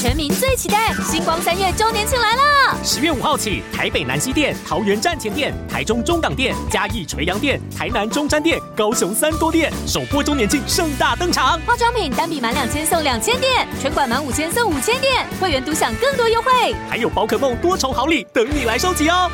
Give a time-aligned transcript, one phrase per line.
[0.00, 2.78] 全民最期待星光三月周年庆来了！
[2.84, 11.60] 十月五号起，台北南西店、桃园站前店、台中中港店、嘉义垂杨店、台南中山店、高雄三多店首波周年庆盛大登场。
[11.66, 16.52] 化妆品单笔满两千送两千点，全馆满五千送五千点，会员独享更多优惠，
[16.88, 19.28] 还有宝可梦多重好礼等你来收集哦！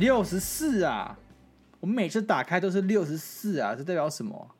[0.00, 1.18] 六十四啊！
[1.78, 4.50] 我们每次打开都是六十四啊，这代表什么？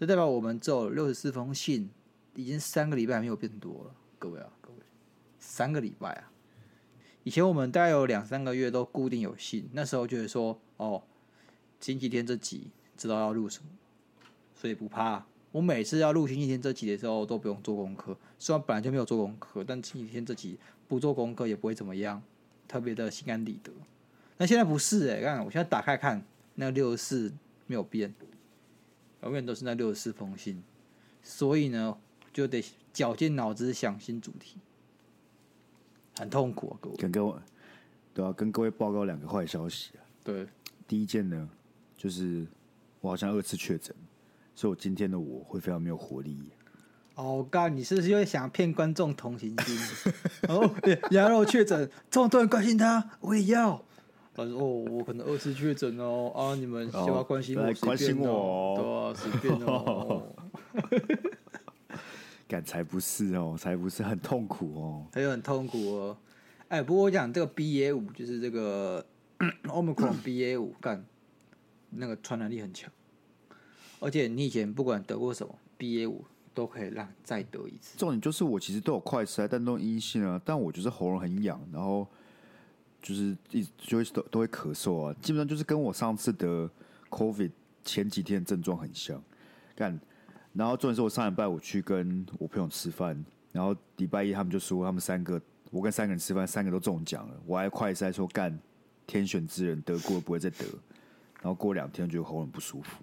[0.00, 1.90] 这代表我们只有六十四封信，
[2.34, 3.94] 已经三个礼拜还没有变多了。
[4.18, 4.78] 各位啊，各位，
[5.38, 6.32] 三个礼拜啊！
[7.22, 11.02] 以前我们大概有两三个月都固定有信，那时候觉得说，哦，
[11.78, 13.68] 星期天这集知道要录什么，
[14.54, 15.26] 所以不怕。
[15.50, 20.58] 我每次要录星期天这集的时候都不用做功课，虽然本来就没有做功课，但星期天这集
[20.88, 22.22] 不做功课也不会怎么样，
[22.66, 23.70] 特别的心安理得。
[24.38, 26.24] 那现在不是哎、欸，看我现在打开看，
[26.56, 27.32] 那六十四
[27.66, 28.12] 没有变，
[29.22, 30.62] 永远都是那六十四封信，
[31.22, 31.96] 所以呢
[32.32, 34.56] 就得绞尽脑汁想新主题。
[36.18, 36.96] 很痛苦啊，各位。
[36.96, 37.34] 跟各位，
[38.12, 40.00] 对啊，跟各位报告两个坏消息啊。
[40.24, 40.46] 对，
[40.86, 41.48] 第一件呢，
[41.96, 42.46] 就是
[43.00, 43.94] 我好像二次确诊，
[44.54, 46.36] 所以我今天的我会非常没有活力。
[47.14, 49.78] 哦，干，你是不是又想骗观众同情心？
[50.48, 50.74] 哦，
[51.10, 53.84] 羊肉确诊，这么多人关心他，我也要。
[54.34, 60.34] 他说：“哦，我可能二次确诊哦，啊，你们喜欢关心我，关心我，对啊，随便哦。
[62.48, 66.16] ”感才不是哦，才不是很痛苦哦，还有很痛苦哦。
[66.68, 69.04] 哎，不过我讲这个 BA 五就是这个
[69.64, 71.02] Omicron BA 五，干
[71.90, 72.90] 那个传染力很强，
[74.00, 77.98] 而且你以前不管得过什么 BA 五，都可以让再得一次。
[77.98, 82.06] 重点就是我其实都有快筛，但都阴性啊，但我就是喉咙很痒，然后
[83.02, 86.70] 就是一就会都都会咳嗽啊，基本上就是跟我上次得
[87.10, 87.50] COVID
[87.84, 89.22] 前几天的症状很像，
[89.74, 90.00] 干。
[90.54, 97.34] 然后重点是我上礼拜我去跟我朋友吃饭，然后礼拜一他们就说他们三个，我跟三个人吃饭，三个都中奖了。
[97.46, 98.56] 我还快筛说干，
[99.06, 100.64] 天选之人得过不会再得。
[101.40, 103.02] 然后过两天觉得喉咙不舒服。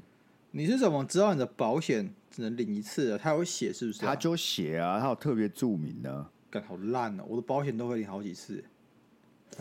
[0.52, 3.18] 你是怎么知道你的保险只能领一次的？
[3.18, 4.08] 他有写是不是、啊？
[4.08, 6.32] 他就写啊，他有特别注明的、啊。
[6.52, 7.24] 干好烂哦！
[7.28, 8.64] 我的保险都会领好几次。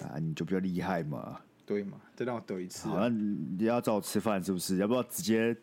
[0.02, 1.40] 啊，你就比较厉害嘛？
[1.66, 1.98] 对嘛？
[2.16, 2.96] 再让我得一次、啊。
[3.00, 4.76] 那你要找我吃饭是不是？
[4.76, 5.56] 要不要直接？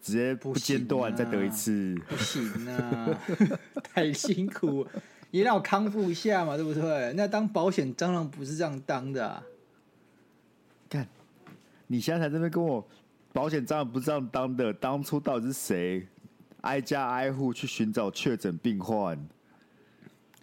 [0.00, 4.86] 直接不间断再得一次，不行啊，行 啊太辛苦，
[5.30, 7.14] 也让我康复一下嘛，对不对？
[7.16, 9.42] 那当保险蟑螂不是这样当的、啊。
[10.90, 11.08] 看，
[11.86, 12.86] 你现在在这边跟我，
[13.32, 14.74] 保险蟑螂不是这样当的。
[14.74, 16.06] 当初到底是谁
[16.60, 19.18] 挨家挨户去寻找确诊病患？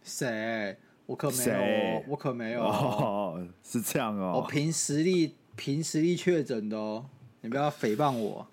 [0.04, 0.76] 谁？
[1.12, 2.64] 我可没有，我可没有。
[2.64, 4.40] 哦，是这样哦。
[4.42, 7.06] 我凭实力，凭实力确诊的哦，
[7.42, 8.48] 你不要诽谤我。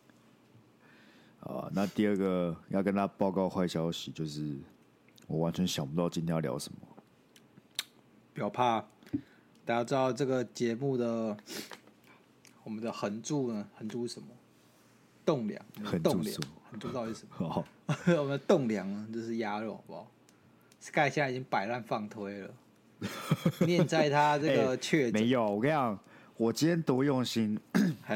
[1.38, 4.56] 啊，那第二个要跟他报告坏消息，就是
[5.28, 6.78] 我完全想不到今天要聊什么。
[8.34, 8.80] 不要怕，
[9.64, 11.36] 大家知道这个节目的
[12.64, 13.68] 我们的横柱呢？
[13.76, 14.26] 横柱是什么？
[15.24, 16.36] 栋梁，横柱梁，
[16.72, 17.48] 横柱到底是什么？
[17.48, 17.64] 好
[18.18, 20.10] 我们的栋梁呢，就是鸭肉，好不好
[20.80, 22.50] ？Sky 现在已经摆烂放推了，
[23.60, 25.44] 念在他这个 确没有。
[25.44, 25.98] 我跟你讲，
[26.36, 27.58] 我今天多用心，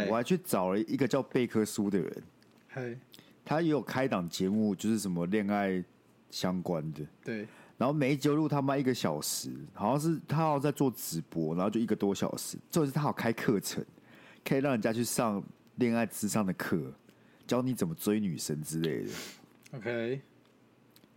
[0.09, 2.23] 我还去找了一个叫贝克书的人。
[2.71, 2.99] 嘿。
[3.45, 5.83] 他也有开档节目，就是什么恋爱
[6.31, 7.05] 相关的。
[7.25, 7.47] 对。
[7.77, 12.57] 然后每一集录他妈一个小时，好像是他好像在做直播，然后就一个多小时。
[12.71, 13.85] 就是他好开课程，
[14.45, 15.43] 可以让人家去上
[15.77, 16.81] 恋爱之上的课，
[17.45, 19.11] 教你怎么追女生之类的。
[19.73, 20.21] OK。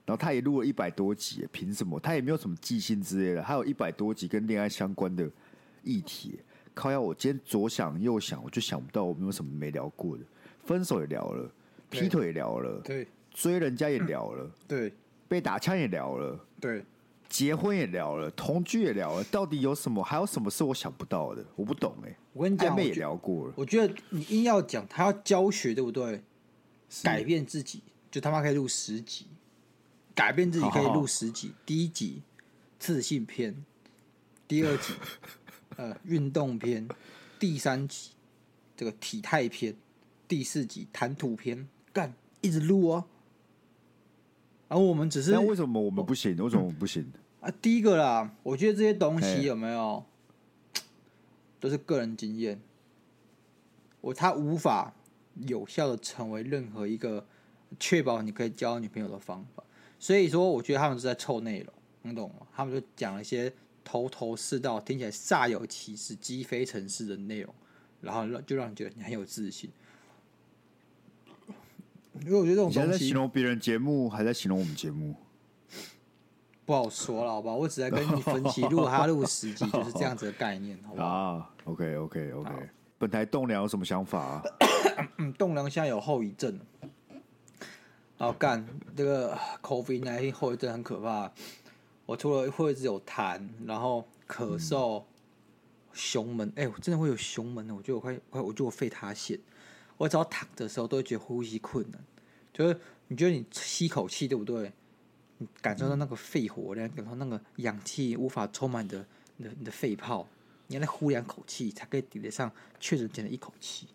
[0.05, 1.99] 然后他也录了一百多集，凭什么？
[1.99, 5.29] 他也没有什么记性之类的，还有一百多集跟恋爱相关的
[5.83, 6.39] 议题。
[6.73, 10.23] 靠要我今天左想右想，我就想不到我们有什么没聊过的。
[10.63, 11.51] 分手也聊了。
[11.88, 14.91] 劈腿也聊了，对，追人家也聊了，对，
[15.29, 16.83] 被打枪也聊了，对，
[17.29, 20.03] 结婚也聊了，同居也聊了，到底有什么？
[20.03, 21.46] 还有什么是我想不到的？
[21.55, 22.17] 我不懂哎、欸。
[22.34, 23.53] 我跟你讲，暧昧也聊过了。
[23.55, 26.22] 我觉得你硬要讲，他要教学，对不对？
[27.03, 27.81] 改变自己，
[28.11, 29.28] 就他妈可以录十集，
[30.16, 31.50] 改变自己可以录十集。
[31.50, 32.23] 好好第一集
[32.79, 33.66] 自信篇，
[34.47, 34.94] 第二集
[35.76, 36.88] 呃运动篇，
[37.38, 38.12] 第三集
[38.78, 39.76] 这个体态篇，
[40.28, 41.67] 第四集谈吐篇。
[41.91, 43.06] 干，一直录哦，
[44.67, 46.35] 然后我们只是，那为什么我们不行？
[46.38, 47.11] 为什么我们不行？
[47.41, 50.06] 啊，第一个啦，我觉得这些东西有没有，
[51.59, 52.59] 都是个人经验，
[54.02, 54.94] 我他无法
[55.47, 57.26] 有效的成为任何一个
[57.79, 59.64] 确保你可以交女朋友的方法。
[60.00, 62.46] 所以说，我觉得他们是在凑内容，你懂吗？
[62.56, 63.52] 他们就讲了一些
[63.84, 67.53] 头头是道、听起来煞有其事、积非成是的内容，
[68.02, 69.70] 然后让就让你觉得你很有自信。
[72.22, 75.16] 因为我觉得这种东西，你在形容别人节目，还在形容我们节目，
[76.66, 77.53] 不好说了，好吧？
[77.53, 81.03] 我只在跟你分析，如果他录十集 就是这样子的概念，好吧？
[81.03, 82.52] 啊，OK OK OK。
[82.97, 84.44] 本台栋梁有什么想法啊？
[85.18, 86.58] 嗯，栋梁现在有后遗症。
[88.17, 88.66] 然后干
[88.96, 91.32] 这个 COVID-19 后遗症很可怕。
[92.06, 95.06] 我除了会一直有痰，然后咳嗽、嗯、
[95.91, 97.73] 胸闷，哎、欸，我真的会有胸闷的。
[97.73, 99.40] 我觉得我快快，我觉得我肺塌陷。
[99.97, 102.00] 我只要躺的时候，都会觉得呼吸困难。
[102.53, 104.72] 就是你觉得你吸口气，对不对？
[105.38, 109.06] 你感受到那个肺活量，感受到那个氧气无法充满的
[109.38, 110.28] 你的你的肺泡，
[110.68, 113.88] 你要再呼两口气才可以抵得上确诊前的一口气。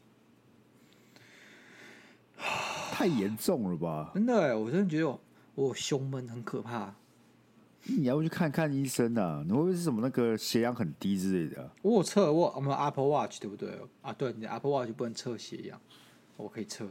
[2.93, 4.11] 太严重了吧？
[4.15, 5.21] 真的哎，我真的觉得我，
[5.55, 6.95] 我胸闷很可怕。
[7.85, 9.43] 你要不去看看医生啊？
[9.47, 11.71] 你会不会是什么那个血氧很低之类的、啊？
[11.81, 14.13] 我有测我我们 Apple Watch 对不对啊？
[14.13, 15.81] 对，你的 Apple Watch 不能测血氧，
[16.37, 16.87] 我可以测。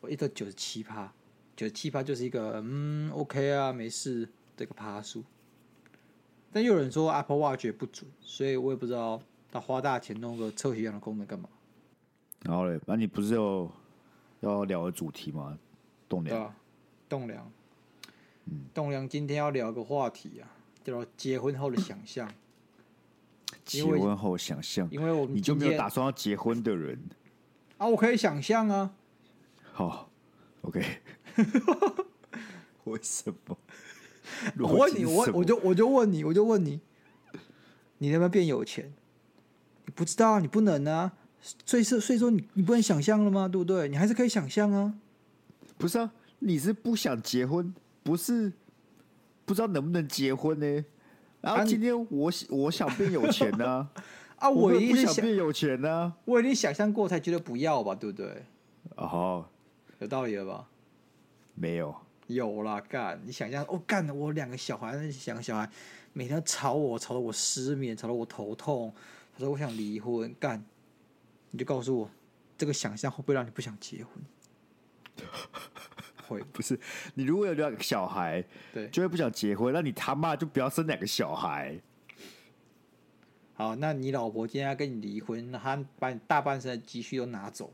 [0.00, 1.12] 我一到九十七趴，
[1.54, 5.22] 九十七趴就是一个嗯 OK 啊，没事这个趴数。
[6.50, 11.48] 但又有人说 Apple Watch 也不准，所以我也不知道他花大钱弄个测血氧的功能干嘛。
[12.42, 13.70] 然后嘞，那你不是有？
[14.42, 15.56] 要聊的主题吗？
[16.08, 16.54] 栋梁，
[17.08, 17.50] 栋梁，
[18.46, 20.50] 嗯，栋梁今天要聊个话题啊，
[20.84, 22.30] 叫做结婚后的想象。
[23.64, 26.98] 结婚后想象，因为我们你就没有打算要结婚的人
[27.78, 28.94] 啊，我可以想象啊。
[29.72, 30.10] 好
[30.62, 30.84] ，OK。
[32.84, 33.56] 为什么？
[34.58, 36.80] 我问你，我我就我就问你，我就问你，
[37.98, 38.92] 你能不能变有钱？
[39.86, 41.12] 你不知道，你不能啊。
[41.66, 43.48] 所以是，所以说你你不能想象了吗？
[43.48, 43.88] 对不对？
[43.88, 44.94] 你还是可以想象啊。
[45.76, 47.74] 不是啊，你是不想结婚，
[48.04, 48.52] 不是
[49.44, 50.84] 不知道能不能结婚呢？
[51.40, 53.90] 然后今天我、啊、我想变有钱呢、啊，
[54.38, 56.16] 啊，我一定想变有钱呢、啊。
[56.24, 58.44] 我已经想象过才觉得不要吧，对不对？
[58.94, 59.44] 哦，
[59.98, 60.68] 有道理了吧？
[61.56, 61.92] 没有，
[62.28, 64.94] 有啦，干你想象哦，干我两个小孩，
[65.26, 65.68] 两个小孩
[66.12, 68.94] 每天吵我，吵得我失眠，吵得我头痛，
[69.32, 70.64] 他说我想离婚，干。
[71.52, 72.10] 你就告诉我，
[72.58, 74.14] 这个想象会不会让你不想结婚？
[76.26, 76.80] 会 不是？
[77.14, 79.70] 你如果有两个小孩，对，就会不想结婚。
[79.74, 81.78] 那你他妈就不要生两个小孩。
[83.52, 87.70] 好，那你老婆今天要跟你离婚，那他把你大半生的积蓄都拿走，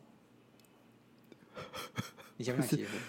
[2.37, 2.95] 你想不想结婚？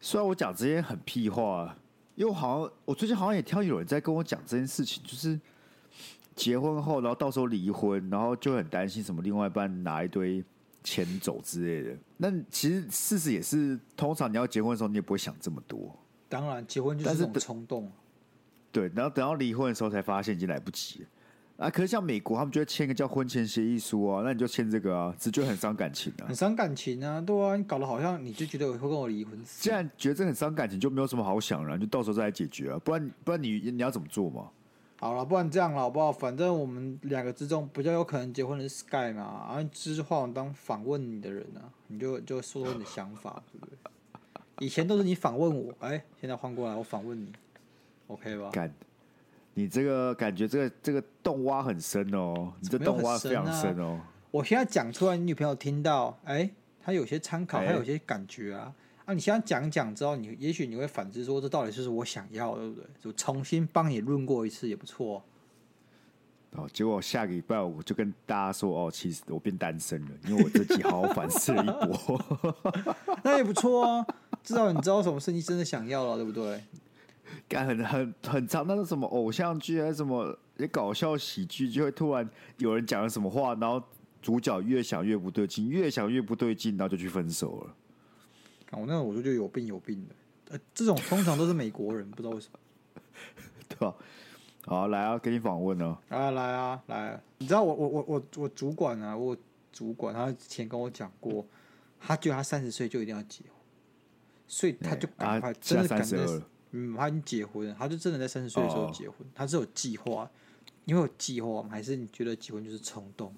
[0.00, 1.76] 虽然我讲这些很屁话，
[2.16, 5.40] 因为我好像我最近好像也听到有人在跟我讲这件事情，就是。
[6.40, 10.42] 结婚后，然后到时候离婚，然后就很担心什么另外一半拿一堆
[10.82, 11.94] 钱走之类的。
[12.16, 15.94] 那其实事实也是，通常你要结婚的时候，你也不会想这么多。
[16.30, 17.92] 当然，结婚就是这种冲动。
[18.72, 21.08] 对，然后等到离婚的时候才发现已经来不及了。
[21.58, 29.38] 啊，可是像美国，他们就会签一个叫婚前协议书啊，那你就签这个啊，只觉得很伤感情啊，很伤感情啊，对啊，你搞得好像你就觉得我会跟我离婚。
[29.44, 34.48] 既然觉得这很伤感情，就没有什么好想了，就到时候再来解决啊，不然不然你你要怎么做嘛？
[35.00, 36.12] 好了，不然这样了，好不好？
[36.12, 43.76] 反正我们两个之中比较有可能结婚的是 Sky 嘛，然后就是换我当访问你的人啊，你就就说说你的想法，对不对？
[44.58, 47.32] 以前都是你访问我，哎、欸，现在换过来我访问你
[48.08, 48.50] ，OK 吧？
[48.50, 48.70] 感，
[49.54, 53.98] 你这个感觉，这个这个洞挖很深哦，你这洞挖非常深哦。
[54.30, 56.50] 我现在讲出来，你女朋友听到，哎、欸，
[56.84, 58.74] 她有些参考，她有些感觉啊。
[59.10, 62.84] 那、啊、你现在讲讲之后，你也许你会反思说，这到底是我想要的，对不对？
[63.00, 65.20] 就重新帮你论过一次也不错。
[66.52, 72.24] 哦，结果下个礼拜我就跟大家说，哦，其实我变单身了，因为我自己好好反思了一波。
[73.24, 74.06] 那也不错啊，
[74.44, 76.62] 至少你知道什么是你真的想要了，对不对？
[77.48, 83.82] 干很很很长，那个什么偶像剧还是什么也搞笑喜剧，就会突然有人讲了什么话，然后
[84.22, 87.74] 主角越想越不对劲，越想越不对劲，然后就去分手了。
[88.72, 90.14] 我那我就觉得有病有病的，
[90.50, 92.58] 呃，这种通常都是美国人，不知道为什么，
[93.68, 93.94] 对吧？
[94.66, 95.98] 好，来啊，给你访问呢。
[96.08, 97.20] 啊，来啊，来啊！
[97.38, 99.36] 你知道我我我我我主管啊，我
[99.72, 101.44] 主管他之前跟我讲过，
[101.98, 103.52] 他觉得他三十岁就一定要结婚，
[104.46, 106.18] 所以他就赶快真的赶在
[106.72, 110.30] 嗯，他已经结婚了，他就真的在三十岁的时候结婚，哦、他是有计划，
[110.84, 111.68] 因为有计划吗？
[111.70, 113.34] 还是你觉得结婚就是冲动？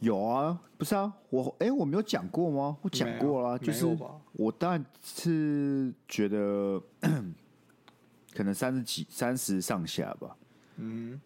[0.00, 2.76] 有啊，不是啊，我哎、欸，我没有讲过吗？
[2.82, 3.86] 我讲过了，就是
[4.32, 6.80] 我当然是觉得
[8.34, 10.36] 可能三十几、三十上下吧。
[10.76, 11.18] 嗯，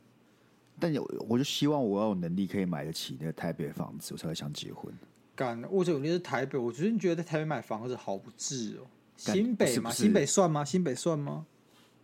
[0.78, 4.92] 但有我就希望我要有能力可以买得起那个台北的房子，我才会想结婚。
[5.34, 6.56] 干，为什么你是台北？
[6.56, 8.86] 我觉得你觉得在台北买房子好不智哦，
[9.16, 10.64] 新北嘛，新北算吗？
[10.64, 11.44] 新北算吗？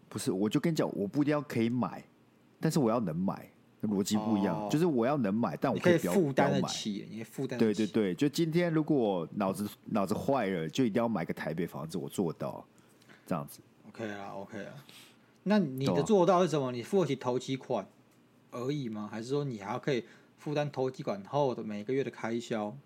[0.09, 2.03] 不是，我就跟你讲，我不一定要可以买，
[2.59, 3.49] 但是我要能买，
[3.83, 4.57] 逻辑不一样。
[4.57, 6.51] 哦就是我要能买，但我可以不要负担。
[6.51, 7.59] 得起，你负担。
[7.59, 12.65] 对对对，就今天如果我脑子脑子坏了，就一定要买个台北房子，我做到
[13.27, 13.61] 这样子。
[13.89, 14.73] OK 啊，OK 啊。
[15.45, 16.73] 那你的做到是什么？
[16.73, 17.87] 你付得起头期款
[18.51, 19.09] 而已吗？
[19.11, 20.05] 还是说你还要可以
[20.39, 22.77] 负担头期款后的每个月的开销？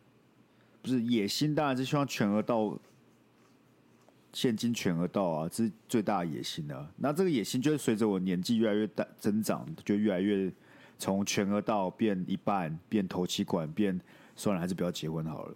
[0.82, 2.78] 不是野心，当然是希望全额到，
[4.32, 6.90] 现金全额到啊，这是最大的野心啊。
[6.96, 10.52] 那这个野心就会随着我年纪越来越大增长，就越来越
[11.00, 13.98] 从全额到变一半，变头期管，变
[14.36, 15.54] 算了，还是不要结婚好了。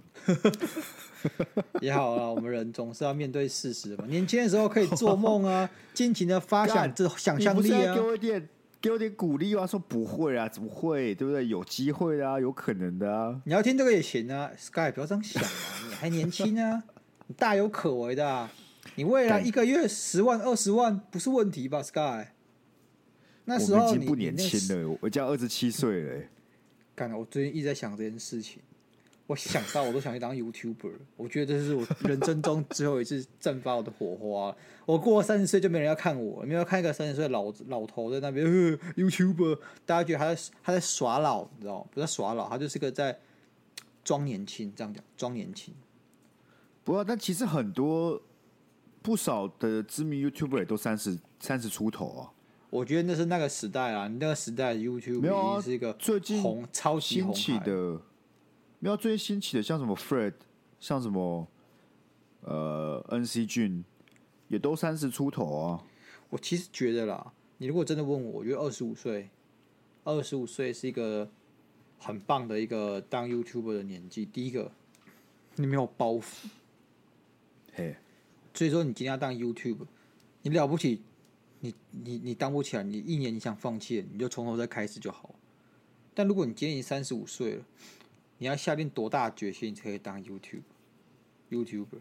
[1.81, 4.05] 也好啦，我们人总是要面对事实的嘛。
[4.09, 8.01] 年轻的时候可以做梦啊， 尽情的发想干这想象力啊给。
[8.01, 8.49] 我一点，
[8.81, 9.67] 给我点鼓励啊！
[9.67, 11.15] 说不会啊，怎么会？
[11.15, 11.47] 对不对？
[11.47, 13.41] 有机会的啊，有可能的啊。
[13.45, 15.49] 你要听这个也行啊，Sky 不要这样想啊，
[15.89, 16.83] 你还年轻啊，
[17.29, 18.51] 你大有可为的、啊。
[18.97, 22.29] 你未来一个月十万、二十万不是问题吧，Sky？
[23.45, 26.29] 那时我候已经不年轻了，我已经二十七岁了、欸。
[26.95, 28.63] 干了，我最近一直在想这件事情，
[29.27, 34.57] 我想到我都想去当 YouTuber，我觉得这是我人生中最后一次绽放我的火花。
[34.87, 41.87] 我过了三十岁就没人要看我，没有要看一个三十岁的老老头在那边、呃、YouTuber，大家觉得他在他在耍老，你知道？
[41.91, 43.19] 不是耍老，他就是个在
[44.05, 45.75] 装年轻，这样讲装年轻。
[46.85, 48.21] 不过，但其实很多
[49.03, 52.31] 不少的知名 YouTuber 也都三十三十出头啊。
[52.75, 58.01] 我觉得那是那个时代啊，你那个时代 YouTube 没有啊已经是一个最近红超级红兴起的，
[58.81, 60.33] 没有最近兴起的，像什么 Fred，
[60.81, 61.47] 像什么
[62.41, 63.85] 呃 NC 俊，
[64.49, 65.85] 也都三十出头啊。
[66.31, 69.31] 我其实觉得啦，你如果真的问我，我觉得二十五岁，
[70.03, 71.31] 二十五岁是一个
[72.01, 74.27] 很棒的一个当 YouTuber 的年纪。
[74.27, 74.73] 第一个，
[75.55, 76.47] 你没有包袱，
[77.73, 77.95] 嘿，
[78.53, 79.87] 所以说你今天要当 YouTuber，
[80.43, 81.03] 你了不起，
[81.65, 85.35] 你你你当不起来，你一年你想放弃，你就从头再开始就好。
[86.13, 87.65] 但如果你今年三十五岁了，
[88.37, 92.01] 你要下定多大的决心，你才可以当 YouTube，YouTuber？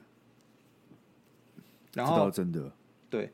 [1.93, 2.73] 然这倒后真的。
[3.09, 3.31] 对，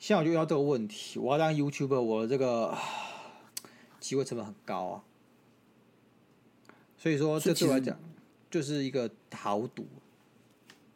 [0.00, 2.82] 现在我就遇到这个问题，我要当 YouTuber，我的这个啊
[4.00, 5.04] 机会成本很高啊，
[6.96, 7.96] 所以说这对我来讲
[8.50, 9.86] 就是一个豪赌，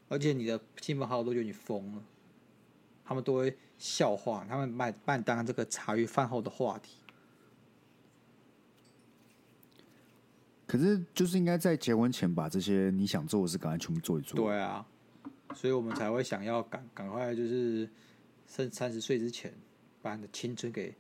[0.09, 2.03] 而且你的亲朋好友都觉得你疯了，
[3.13, 6.97] 他们都会笑话，他们把把你当这个茶余饭后的话题。
[10.67, 14.41] 可是就是应该在结婚前把这些你想做的事赶快全部做一做。
[14.43, 14.87] 对啊，
[15.55, 17.87] 所以我们才会想要赶赶快就是
[18.47, 19.53] 剩三十岁之前，
[20.01, 20.95] 把你的青春给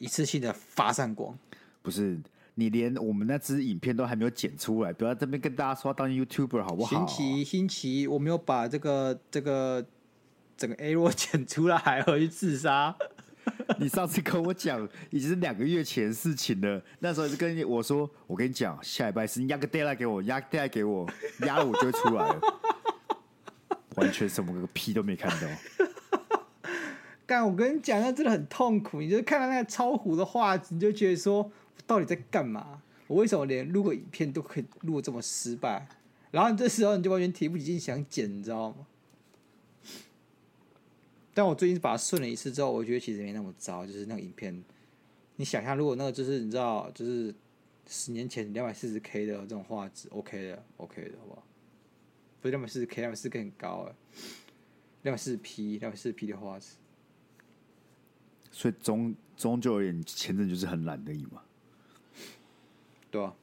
[0.00, 1.38] 一次性的发散光。
[1.82, 2.18] 不是
[2.56, 7.06] 你连我们那支影片都还没有剪出来，不要这边跟大家说要当 YouTuber 好不好？
[7.06, 9.86] 星期一，星期，我没有把这个这个
[10.56, 12.94] 整个 A 罗剪出来， 还回去自杀。
[13.78, 21.06] 你上次跟我讲已经是两个月前的事情了，那时候是跟我说，我跟你讲，下礼拜是你压个 deadline 给我，压个 deadline 给我，
[21.40, 22.40] 压了我就会出来了，
[23.96, 25.46] 完全什么个屁都没看到。
[27.26, 29.00] 干，我跟你讲，那真的很痛苦。
[29.00, 31.52] 你就看到那个超糊的画质，你就觉得说，我
[31.86, 32.80] 到底在干嘛？
[33.06, 35.86] 我为什么连录个影片都可以录得这么失败？
[36.30, 38.76] 然后你这时候你就完全提不起劲想剪，你知道吗？
[41.34, 43.84] 但我最近把它顺了一次之后，我觉得其实没那么糟。
[43.84, 44.64] 就是那个影片，
[45.36, 47.34] 你想象如果那个就是你知道，就是
[47.88, 51.42] 十年前两百四十 K 的这种画质，OK 的，OK 的，好不好？
[52.40, 53.94] 不是两百四十 K，两百四十 K 很高哎，
[55.02, 56.76] 两百四十 P，两百四十 P 的画质。
[58.52, 61.42] 所以终终究而言，前阵就是很懒而已嘛。
[63.10, 63.34] 对啊，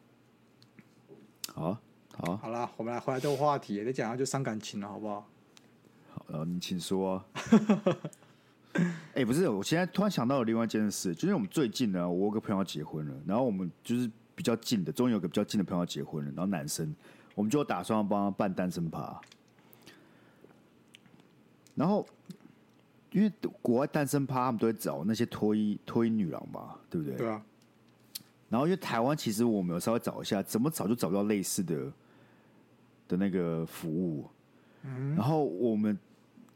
[1.53, 1.81] 好啊，
[2.13, 5.27] 好啊，好啦，我们来回来这个话题，再讲下就伤感情了，好不好？
[6.31, 7.25] 好，然后你请说、啊。
[9.13, 16.95] 哎、欸，不是，我现在突然想到了另外一件事，就是我们最近呢，我有个朋友要结婚了，然后我们就是比较近的，终于有个比较近的朋友要结婚了，然后男生，
[17.35, 19.19] 我们就打算要帮他办单身趴，
[21.75, 22.07] 然后
[23.11, 23.29] 因为
[23.61, 27.17] 国外单身趴他们都会找那些脱衣脱衣女郎嘛，对不对？
[27.17, 27.43] 对啊，
[28.47, 31.91] 然后因为台湾其实我们有稍微找一下，怎么找就找不到类似的
[33.09, 34.29] 的那个服务。
[34.83, 35.95] 嗯然后我们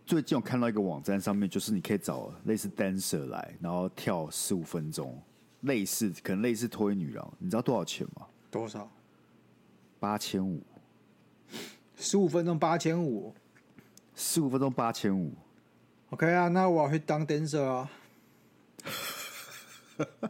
[0.05, 5.19] 最近我看到一个网站上面，就是你可以找类似 dancer 来，然后跳十五分钟，
[5.61, 8.27] 类似可能类似脱衣女郎，你知道多少钱吗？
[8.51, 8.87] 多少？
[9.99, 10.61] 八千五，
[11.95, 13.33] 十五分钟八千五。
[14.15, 15.33] 十五分钟八千五。
[16.11, 17.89] OK 啊，那我要去当 dancer 啊。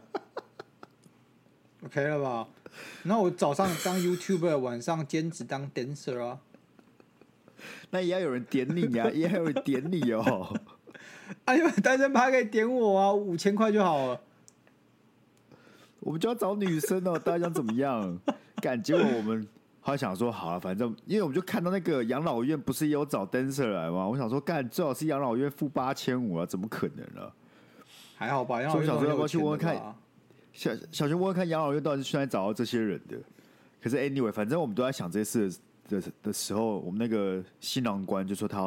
[1.84, 2.48] OK 了吧？
[3.02, 6.40] 那我早上当 YouTuber，晚上兼职当 dancer 啊。
[7.90, 10.54] 那也要有人点你啊，也要有人点你哦。
[11.44, 14.20] 哎呦，单身趴可以点我啊，五千块就好了。
[16.00, 18.16] 我们就要找女生哦，大家想怎么样？
[18.62, 19.46] 感觉我们
[19.80, 24.06] 还想说，好了，反正因为我们就看到那个养老院不是也有找 dancer 来吗？
[24.06, 27.30] 我想说，干最好是养老院付八千五啊，怎么可能呢？
[28.16, 29.76] 还好吧，所以我想说要不要去问问看？
[30.52, 33.18] 小小熊问问看养老院到底是去哪里找到这些人的？
[33.82, 35.58] 可是 anyway，反正我们都在想这些事
[35.88, 38.62] 的的时候，我们那个新郎官就说他，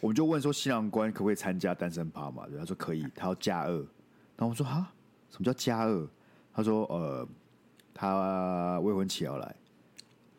[0.00, 2.46] 我们就问说新郎官可不可以参加单身趴嘛？
[2.48, 3.72] 对，他说可以，他要加二。
[4.36, 4.92] 然后我说哈，
[5.30, 6.08] 什么叫加二？
[6.54, 7.28] 他说呃，
[7.94, 9.54] 他未婚妻要来。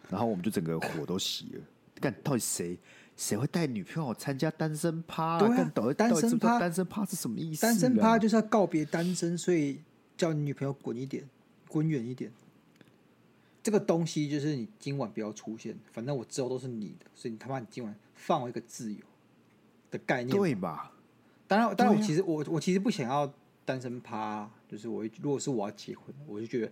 [0.10, 1.62] 然后我们就整个火都熄了。
[2.02, 2.78] 干，到底谁
[3.16, 5.38] 谁会带女朋友参加单身趴？
[5.38, 7.62] 对啊，单身趴，单身趴是什么意思？
[7.62, 9.80] 单身趴就是要告别单身，所以
[10.18, 11.24] 叫你女朋友滚一点，
[11.68, 12.32] 滚远一点。
[13.70, 19.00] 这个东西就是你今晚不要出现，反正我之后都是你的，所以你他妈你今晚放我一个自由
[19.92, 20.92] 的概念，对吧？
[21.48, 23.32] 当然，当然，我其实、啊、我我其实不想要
[23.66, 26.72] 单身趴，就是我如果是我要结婚，我就觉得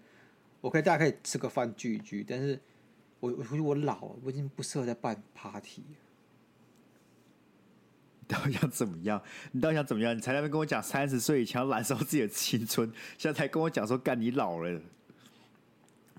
[0.60, 2.60] 我可以大家可以吃个饭聚一聚，但是
[3.20, 5.84] 我我觉得我老了，我已经不适合再办 party。
[8.28, 9.22] 你到底想怎么样？
[9.52, 10.18] 你到底想怎么样？
[10.18, 14.82] 你才在那边跟我讲三十岁以前要燃烧自己的青春，现在才跟我讲说干你老了。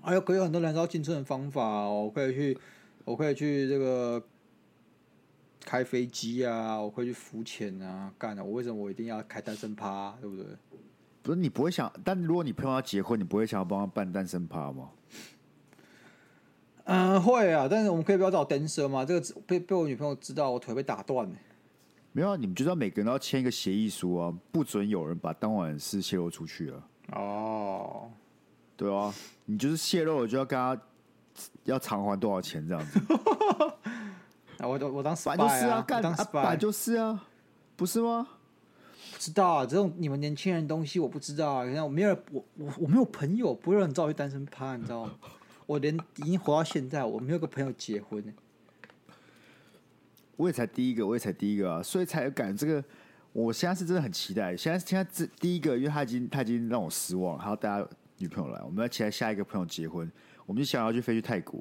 [0.01, 2.57] 还有可以有很多燃烧青春的方法哦，我可以去，
[3.05, 4.23] 我可以去这个
[5.65, 8.43] 开飞机啊，我可以去浮潜啊，干的。
[8.43, 10.45] 我为什么我一定要开单身趴，对不对？
[11.21, 14.89] 不是你不会想，但如果你朋友要结婚，你不会想要帮他办单身趴吗？
[16.85, 19.05] 嗯、呃，会啊，但是我们可以不要找 dancer 吗？
[19.05, 21.29] 这个被被我女朋友知道，我腿被打断。
[22.13, 26.87] 没有啊，你们就知道每个人都要签一个协议书啊，不准有人把当晚的事泄露出去啊。
[27.11, 28.11] 哦。
[28.79, 30.81] 对啊，你就是泄露了就要跟他
[31.65, 32.97] 要偿还多少钱这样子。
[34.63, 37.25] 我我我当 spy 就是啊，干当 spy 就是啊，
[37.75, 38.25] 不是吗？
[39.11, 41.65] 不知道啊，这种你们年轻人东西我不知道啊。
[41.65, 45.11] 你看我没有我我我没有朋友，不会让人找去单身趴，你知道吗？
[45.67, 48.23] 我连已经活到现在，我没有个朋友结婚。
[50.37, 52.81] 我也才第一个，我也才第一个啊，所以才有感这个。
[53.33, 57.87] 我现在是真的很期待，现在现在这第一个，因为他已经他已经让我失望，还有大家。
[58.19, 60.11] 女朋友来，我们要期待下一个朋友结婚，
[60.45, 61.59] 我们就想要去飞去泰国。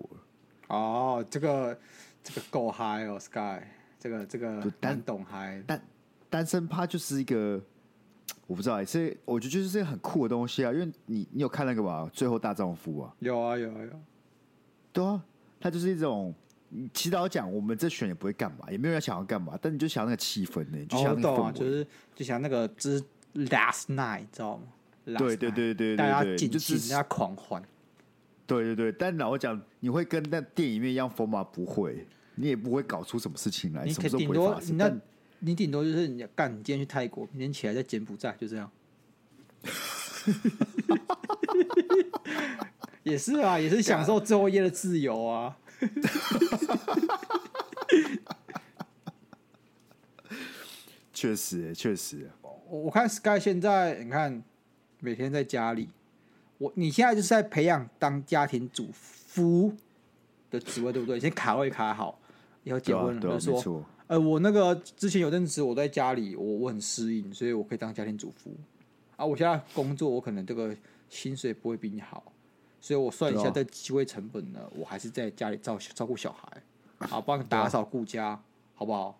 [0.66, 1.79] 哦，这个
[2.23, 3.62] 这个够嗨哦，Sky，
[3.99, 5.83] 这个这个单懂嗨，单
[6.29, 7.62] 单身趴就是一个，
[8.49, 10.73] 我不知道，所以我觉得就是这个很酷的东西啊。
[10.73, 13.14] 因为你你有看那个吧，《最后大丈夫》啊？
[13.21, 14.01] 有啊有啊有。
[14.92, 15.25] 对啊，
[15.61, 16.35] 它就是一种，
[16.92, 23.01] 其实老讲我们这选也不会干嘛，也没有人想要干嘛，但你就想那个气氛呢，就想那个氛围，哦，就是就想那个之
[23.35, 24.64] last night，知道吗？
[25.16, 27.62] 对对对对对，大家尽情，大家狂欢。
[28.47, 31.44] 对对对，但老实讲，你会跟那电影里面一样疯吗？
[31.44, 33.85] 不会，你也不会搞出什么事情来。
[33.85, 34.90] 你顶多你那，
[35.40, 38.71] 你顶多就是你干，你今天去泰国，明天起来在柬埔寨，就这样。
[43.03, 45.59] 也是啊，也是享受最后一夜的自由啊。
[51.12, 52.31] 确实，确实。
[52.40, 54.42] 我我看 Sky 现在，你看。
[55.00, 55.88] 每天在家里，
[56.58, 59.74] 我你现在就是在培养当家庭主夫
[60.50, 61.20] 的职位，对不对？
[61.20, 62.18] 先卡位卡好，
[62.64, 68.50] 以后结婚了，就说，呃，我那个之前有阵子我在家里，我我很适应，所以我可以当家庭主夫。
[69.16, 70.74] 啊，我现在工作，我可能这个
[71.08, 72.32] 薪水不会比你好，
[72.80, 76.62] 所以我算一下这机会成本呢，我还是在家里照照顾小孩，
[77.08, 78.40] 啊，帮你打扫顾家，
[78.74, 79.18] 好不好？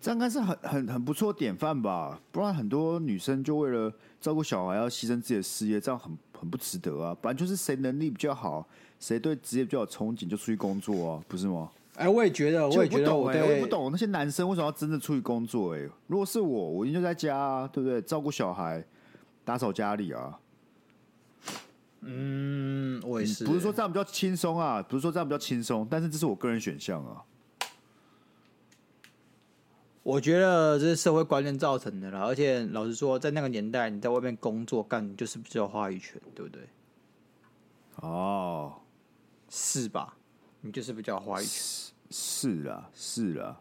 [0.00, 2.20] 这应该是很很很不错典范吧？
[2.30, 7.16] 不然很多女生就为了照顾小孩要牺牲自己的事业，这样很很不值得啊！
[7.20, 8.66] 反正就是谁能力比较好，
[9.00, 11.68] 谁对职业比较有憧憬，就出去工作啊，不是吗？
[11.96, 15.84] 哎、欸，我也觉得，我也觉得我，我也不懂那些男生为什么要真的出去工作、欸？
[15.84, 18.00] 哎，如果是我，我一定就在家啊，对不对？
[18.02, 18.84] 照顾小孩，
[19.44, 20.38] 打扫家里啊。
[22.02, 23.44] 嗯，我也是。
[23.44, 27.20] 不是说这样比较轻松啊，不是说这样比较轻松，但是这是我个人选项啊。
[30.02, 36.62] 我觉得这是社会观念造成的啦，而且老实说，在那个年代，你在外面工作干，就是比较有话语权，对不对？
[37.96, 38.80] 哦，
[39.50, 40.16] 是吧？
[40.62, 41.52] 你就是比较有话语权。
[41.52, 43.60] 是是啊，是啊，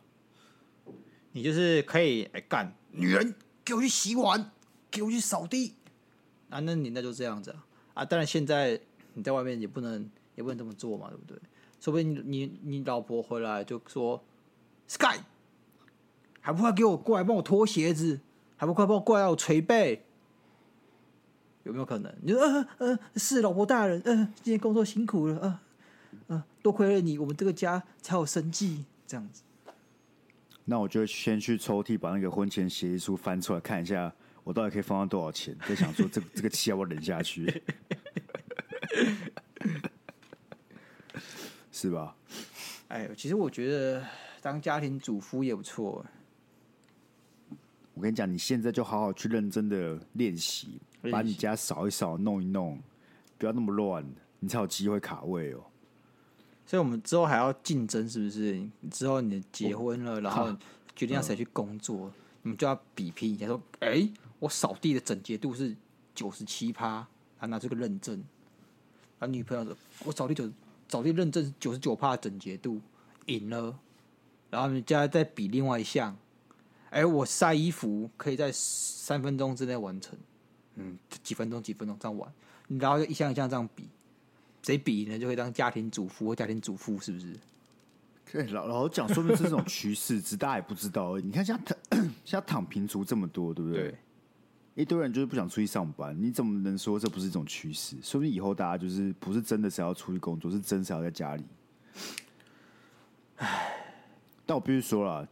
[1.33, 4.51] 你就是可以哎干，女人给我去洗碗，
[4.89, 5.73] 给我去扫地
[6.49, 6.59] 啊！
[6.61, 8.05] 那年代就这样子啊啊！
[8.05, 8.79] 当然现在
[9.15, 11.37] 你在外面也不能也不能这么做嘛，对不对？
[11.81, 14.23] 说不定你你，你老婆回来就说
[14.87, 15.19] Sky。
[16.47, 18.21] 还不快给我过来帮我脱鞋子，
[18.55, 20.05] 还不快帮我过来让我捶背，
[21.63, 22.15] 有没有可能？
[22.21, 25.61] 你说，呃呃，是老婆大人，嗯、呃，今天工作辛苦了，啊、
[26.27, 29.41] 呃，呃，多亏了你，我们这个家才有生计，这样子。
[30.63, 34.09] 那我就先去抽屉把那个婚前协议书翻出来看一下，
[34.45, 35.53] 我到底可以放到多少钱？
[35.67, 37.61] 在想说这 这个气要不要忍下去？
[41.73, 42.15] 是吧？
[42.87, 44.01] 哎，其实我觉得
[44.41, 46.05] 当家庭主妇也不错。
[47.97, 50.79] 我跟你讲，你现在就好好去认真的练习，
[51.11, 52.79] 把你家扫一扫、弄一弄，
[53.39, 54.05] 不要那么乱，
[54.39, 55.63] 你才有机会卡位哦。
[56.63, 58.69] 所以，我们之后还要竞争，是不是？
[58.91, 60.55] 之后你结婚了，然后
[60.95, 62.11] 决定要谁去工作，
[62.43, 64.07] 你们就要比拼一下，说：“哎，
[64.37, 65.75] 我扫地的整洁度是
[66.13, 67.07] 九十七趴，
[67.39, 68.23] 他拿这个认证。”
[69.17, 70.47] 啊，女朋友说：“我扫地九。”
[70.89, 72.79] 扫地认证九十九趴整洁度
[73.25, 73.77] 赢了，
[74.49, 76.15] 然后你们家再比另外一项，
[76.89, 80.17] 哎，我晒衣服可以在三分钟之内完成，
[80.75, 82.31] 嗯，几分钟几分钟这样玩，
[82.67, 83.87] 然后就一项一项这样比，
[84.61, 87.35] 谁比呢就可以当家庭主妇或家庭主妇，是不是？
[88.31, 91.23] 对，老老实讲，说明是这种趋势，只大家也不知道而已。
[91.23, 91.77] 你看像躺
[92.25, 93.83] 像躺平族这么多，对不对？
[93.83, 93.97] 对
[94.75, 97.95] 一堆人就是不想出去上班，你怎么能说这不是一种趋势？
[98.01, 101.43] 说不定以后大家就是不是真的是要出去工作，是真是要在家里。
[103.37, 103.95] 唉，
[104.45, 105.27] 但我必须说了，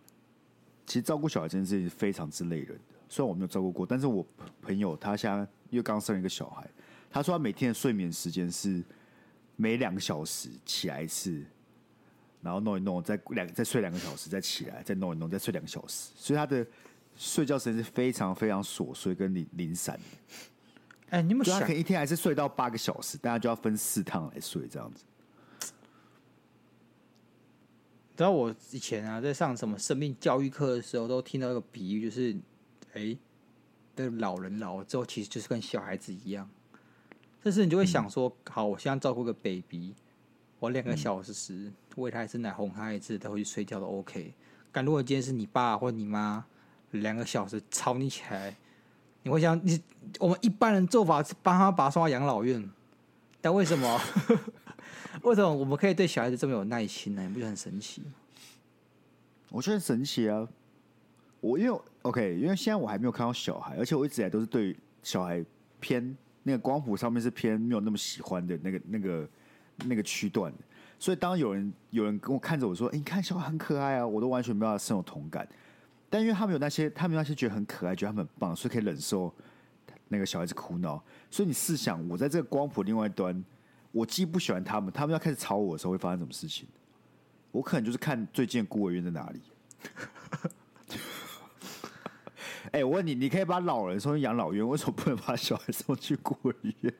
[0.85, 2.95] 其实照顾小孩这件事情非常之累人的。
[3.09, 4.25] 虽然我没有照顾过，但是我
[4.61, 5.37] 朋友他现在
[5.69, 6.67] 因为刚生了一个小孩，
[7.11, 8.83] 他说他每天的睡眠时间是
[9.55, 11.43] 每两个小时起来一次，
[12.41, 16.65] 然后弄一弄，再两再睡两个小时，再起来，再弄一弄，再睡两个小时，所以他的。
[17.17, 20.35] 睡觉时间是非常非常琐碎跟零零散的。
[21.11, 25.05] 哎、欸，你们想，他可能一天还是睡到八个小时，大家就要分四趟来睡，这样子。
[28.15, 32.31] 知道我以前啊，在上什么生命教育课的时候，都听到一个比喻，就是，
[32.93, 33.17] 哎、欸，
[33.93, 36.49] 这个老人老了之后，其实就是跟小孩子一样。
[37.43, 39.93] 但是你就会想说，嗯、好，我现在照顾个 baby，
[40.59, 44.33] 我两个小时喂他一次奶，哄他一次，他回去睡觉都 OK。
[44.71, 46.45] 但如果今天是你爸或你妈，
[46.91, 48.55] 两个小时吵你起来，
[49.23, 49.81] 你会想你
[50.19, 52.71] 我们一般人做法是帮他把他送到养老院，
[53.41, 53.99] 但为什么？
[55.23, 57.21] 为什么我们可以对小孩子这么有耐心呢？
[57.23, 58.07] 你不觉得很神奇吗？
[59.49, 60.47] 我觉得很神奇啊！
[61.39, 65.43] 我因为 OK，因为现在我还没有看到小孩，而且我一直以来都是对小孩
[65.79, 69.29] 偏那个光谱上面是偏没有那么喜欢的那个那个
[69.85, 70.53] 那个区段，
[70.99, 75.47] 所以当有人有人跟我看着我说：“哎、你看小孩很可爱啊！”我都完全没有深有同感。
[76.09, 79.33] 但因为他们有那些，他们那些觉得很可爱，觉得他们很棒，所以可以忍受
[80.07, 81.03] 那个小孩子哭闹。
[81.29, 83.43] 所以你试想，我在这个光谱另外一端，
[83.95, 86.67] 我既不喜欢他们，他们要开始吵我的时候，会发生什么事情？
[87.53, 89.41] 我可能就是看最近孤儿院在哪里。
[92.65, 96.93] 哎、欸，我问你，你可以把老人送去养老院，为什么不能把小孩送去孤儿院？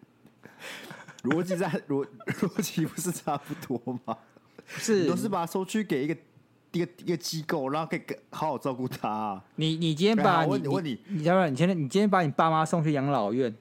[1.24, 4.18] 逻辑在逻逻辑不是差不多吗？
[4.66, 6.16] 是，都是把他送去给一个。
[6.72, 9.42] 一个一个机构，然后可以好好照顾他、啊。
[9.56, 13.56] 你你今天把你问你，你要不然你现在你今天把你爸妈送去养老院，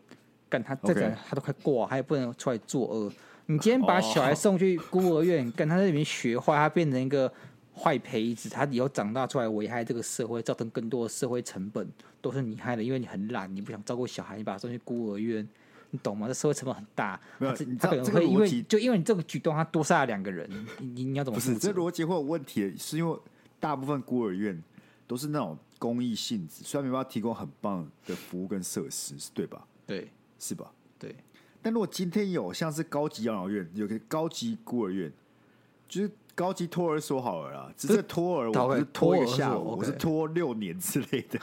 [0.49, 3.13] 干他再讲他都快挂，他也不能出来作恶。
[3.47, 7.31] 你今天把小孩送去孤儿院，跟他在里面学坏，他变成一个
[7.75, 11.87] 坏胚子，他以后长大出来危害这个社会，造成更多的社会成本，
[12.21, 15.47] 都是你害的，因为你很懒，你不想照顾小孩，你把他送去孤儿院。
[15.91, 16.27] 你懂吗？
[16.27, 20.49] 这社会成本很大，没有，他可能会因为就因为你这个举动，他多杀了两个人。
[20.81, 21.39] 你你要怎么？
[21.39, 23.17] 不是这逻辑会有问题，是因为
[23.61, 24.61] 大部分孤儿院
[25.07, 29.65] 都是那种公益性质，虽然没办法提供很棒的服务跟设施，对吧？
[29.87, 30.09] 对，
[30.41, 30.73] 是吧？
[30.99, 31.15] 对。
[31.65, 35.11] 但如果今天有像是高级养老院，有个高级孤儿院，
[35.89, 36.11] 就是。
[36.37, 41.39] 高级托儿所好了啦，只是托儿，我不是托一个下午，我是托六年之类的。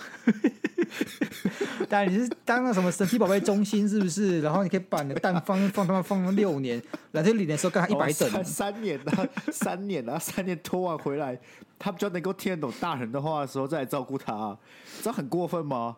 [1.88, 4.42] 但你是当那什么神奇宝贝中心是不是？
[4.42, 8.44] 然后你可以把你的蛋放放他们放六年，来这里的时候刚好一百等。
[8.44, 11.40] 三年啊， 三年啊，三年托完回来，
[11.80, 14.58] 他比较能够听得懂大人的话的时候再来照顾他，
[15.02, 15.96] 这很过分吗？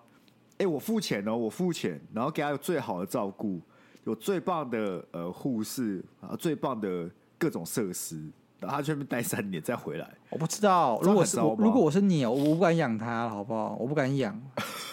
[0.51, 3.59] 哎、欸，我付钱哦，我付钱，然后给他有最好的照顾，
[4.05, 8.29] 有最棒的呃护士啊，最棒的各种设施。
[8.65, 10.97] 他去那边待三年再回来，我不知道。
[11.01, 13.75] 如果是我，如果我是你，我不敢养他，好不好？
[13.77, 14.41] 我不敢养。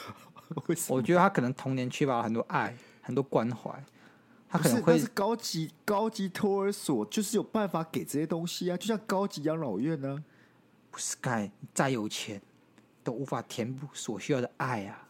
[0.89, 3.71] 我觉得他可能童年缺乏很多爱，很多关怀。
[4.49, 10.25] 他可能会是，是高级高级托儿所，就是有办法给这些东西啊，就像高级养老院呢、啊。
[10.91, 12.43] 不是该再有钱
[13.05, 15.07] 都无法填补所需要的爱啊。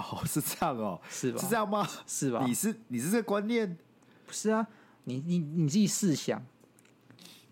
[0.00, 1.40] 哦，是这样哦，是吧？
[1.40, 1.88] 是这样吗？
[2.06, 2.44] 是吧？
[2.46, 3.76] 你是你是这个观念？
[4.26, 4.66] 不是啊，
[5.04, 6.44] 你你你自己试想。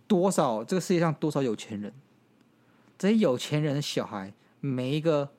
[0.07, 1.93] 多少这个世界上多少有钱人？
[2.97, 5.31] 这些有钱人的小孩，每一个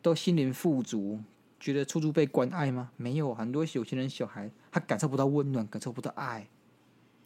[0.00, 1.20] 都心灵富足，
[1.58, 2.92] 觉得处处被关爱吗？
[2.96, 6.46] 没有，很多有钱人小孩他感受不到温暖，感受不到爱，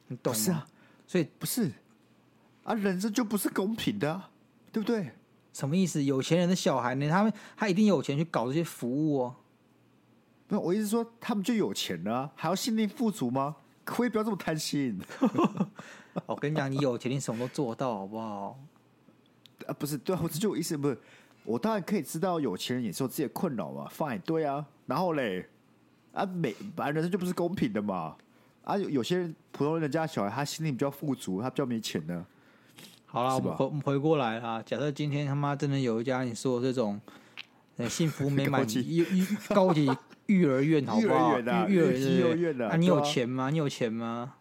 [0.07, 0.39] 你懂吗？
[0.39, 0.67] 是啊，
[1.07, 1.71] 所以不是
[2.65, 4.31] 啊，人生就不是公平的、啊，
[4.73, 5.13] 对不对？
[5.53, 6.03] 什么意思？
[6.03, 7.09] 有钱人的小孩呢？
[7.09, 9.35] 他们他一定有钱去搞这些服务哦。
[10.49, 13.57] 没有，我意思说他们就有钱了、啊，还要心灵富足吗？
[13.85, 15.01] 可以不要这么贪心。
[16.27, 18.59] 我跟你讲，你有钱，你什么都做到，好不好？
[19.67, 20.99] 啊，不是，对啊，我这就我意思不是。
[21.45, 24.65] 我当然可以知道有钱人也是有自己的困扰嘛，fine，对啊。
[24.87, 25.49] 然后嘞，
[26.13, 28.17] 啊，每本来人生就不是公平的嘛。
[28.65, 32.27] 啊，有有些人普通人家小孩，他心灵比较富足，他比较没钱呢。
[33.11, 34.63] 好了，我们回我们回过来啊。
[34.63, 37.01] 假设今天他妈真的有一家你说的这种
[37.89, 39.91] 幸福美满育育高级
[40.27, 41.39] 育儿院，好不好？
[41.39, 43.49] 育儿园啊，幼儿园啊，你有钱吗？
[43.51, 44.35] 你有钱吗？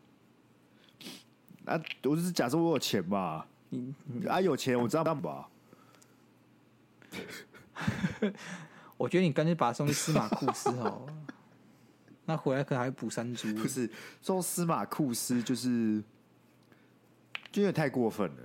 [1.66, 3.46] 啊，我只是假设我有钱嘛。
[3.70, 3.94] 你
[4.28, 5.50] 啊，有钱我知道办法。
[8.98, 11.14] 我觉得你干脆把他送去司马库斯好了，
[12.26, 13.54] 那回来可能还补山猪。
[13.54, 13.90] 不是
[14.22, 16.04] 送司马库斯，就是
[17.52, 18.38] 就有点太过分了，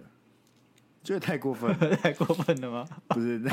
[1.03, 2.87] 就有点太过分了， 太过分了吗？
[3.09, 3.53] 不是，那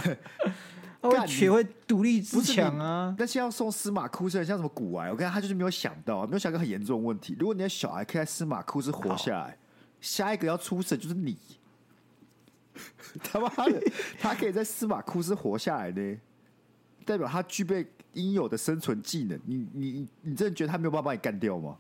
[1.10, 3.16] 我学会独立自强啊。
[3.18, 5.10] 但是要送司马库斯，像什么古玩？
[5.10, 7.36] 我看他就是没有想到，没有想到很严重的问题。
[7.40, 9.58] 如果你的小孩可以在司马库斯活下来，
[10.00, 11.38] 下一个要出事就是你。
[13.24, 13.82] 他妈的，
[14.20, 16.18] 他可以在司马库斯活下来呢，
[17.04, 19.40] 代表他具备应有的生存技能。
[19.46, 21.76] 你你你真的觉得他没有办法把你干掉吗？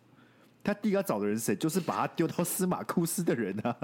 [0.63, 1.55] 他第一个找的人是谁？
[1.55, 3.77] 就是把他丢到司马库斯的人啊！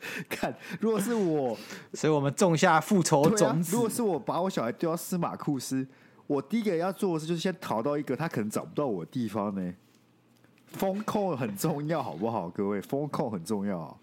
[0.28, 1.56] 看，如果是我，
[1.94, 3.74] 所以我们种下复仇种子。
[3.74, 5.86] 如果是我把我小孩丢到司马库斯，
[6.26, 9.74] 我第一个要做的事就是先逃到一个他可能找不到我的地方呢。
[10.66, 12.48] 风控很重要，好不好？
[12.50, 13.98] 各位，风控很重要。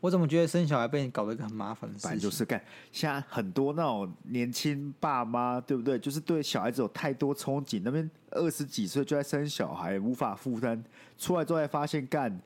[0.00, 2.18] 我怎么觉得生小孩被你搞得一个很麻烦的事情？
[2.18, 2.58] 就是干，
[2.90, 5.98] 现在很多那种年轻爸妈，对不对？
[5.98, 10.82] 就是对小孩子有太多憧憬，那边二十几岁就在生小孩，无法负担，
[11.18, 12.40] 出来之后才发现干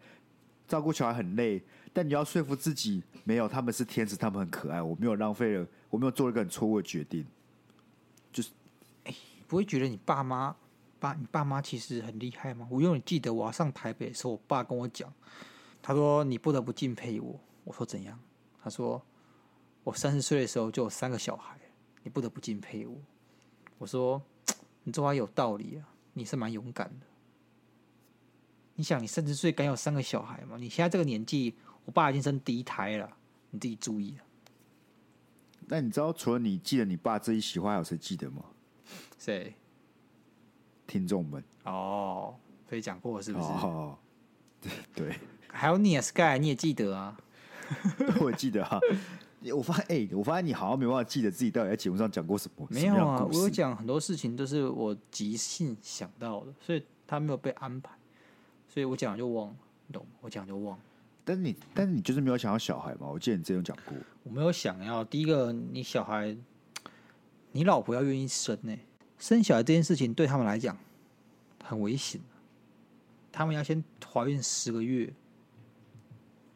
[0.72, 1.62] 照顾小孩很累。
[1.92, 7.26] 但你要说服自己，没有，他们是天使，他们很可爱，我没有浪费了，我没有做了一个很错误的决定。
[8.32, 8.48] 就是，
[9.04, 9.14] 哎，
[9.46, 10.56] 不会觉得你爸妈
[10.98, 12.66] 爸你爸妈其实很厉害吗？
[12.70, 15.12] 我永远记得我要上台北的时候，我爸跟我讲。
[15.82, 18.18] 他说：“你不得不敬佩我。”我说：“怎样？”
[18.64, 19.02] 他说
[19.84, 21.58] ：“我三十岁的时候就有三个小孩，
[22.02, 22.96] 你不得不敬佩我。”
[23.76, 24.22] 我说
[24.84, 27.06] ：“你这话有道理啊，你是蛮勇敢的。
[28.74, 30.56] 你想，你三十岁敢有三个小孩吗？
[30.58, 31.54] 你现在这个年纪，
[31.84, 33.10] 我爸已经生第一胎了，
[33.50, 34.24] 你自己注意啊。”
[35.68, 38.44] 那你知道除了你记得你爸这一席话，还有谁记得吗？
[39.18, 39.54] 谁？
[40.86, 42.34] 听众们哦，
[42.68, 43.46] 可以讲过是不是？
[43.46, 43.96] 哦，
[44.94, 45.16] 对。
[45.48, 47.16] 还有你啊，Sky，你也记得啊？
[48.20, 48.80] 我也记得啊。
[49.54, 52.66] 我发现，哎、欸，我发现你好像没办法记得自己到底在节目上讲过什么。
[52.70, 57.90] 没有啊，我有讲很多事情都是我即兴想到的，所以他没有被安排，
[58.72, 59.56] 所以我讲就忘了，
[59.86, 60.10] 你懂吗？
[60.22, 60.82] 我讲就忘了。
[61.26, 63.06] 但是你，但是你就是没有想要小孩吗？
[63.06, 63.94] 我记得你之前有讲过。
[64.22, 65.04] 我没有想要。
[65.04, 66.34] 第一个，你小孩，
[67.50, 68.78] 你老婆要愿意生呢、欸？
[69.18, 70.74] 生小孩这件事情对他们来讲
[71.62, 72.18] 很危险，
[73.30, 75.12] 他们要先怀孕十个月。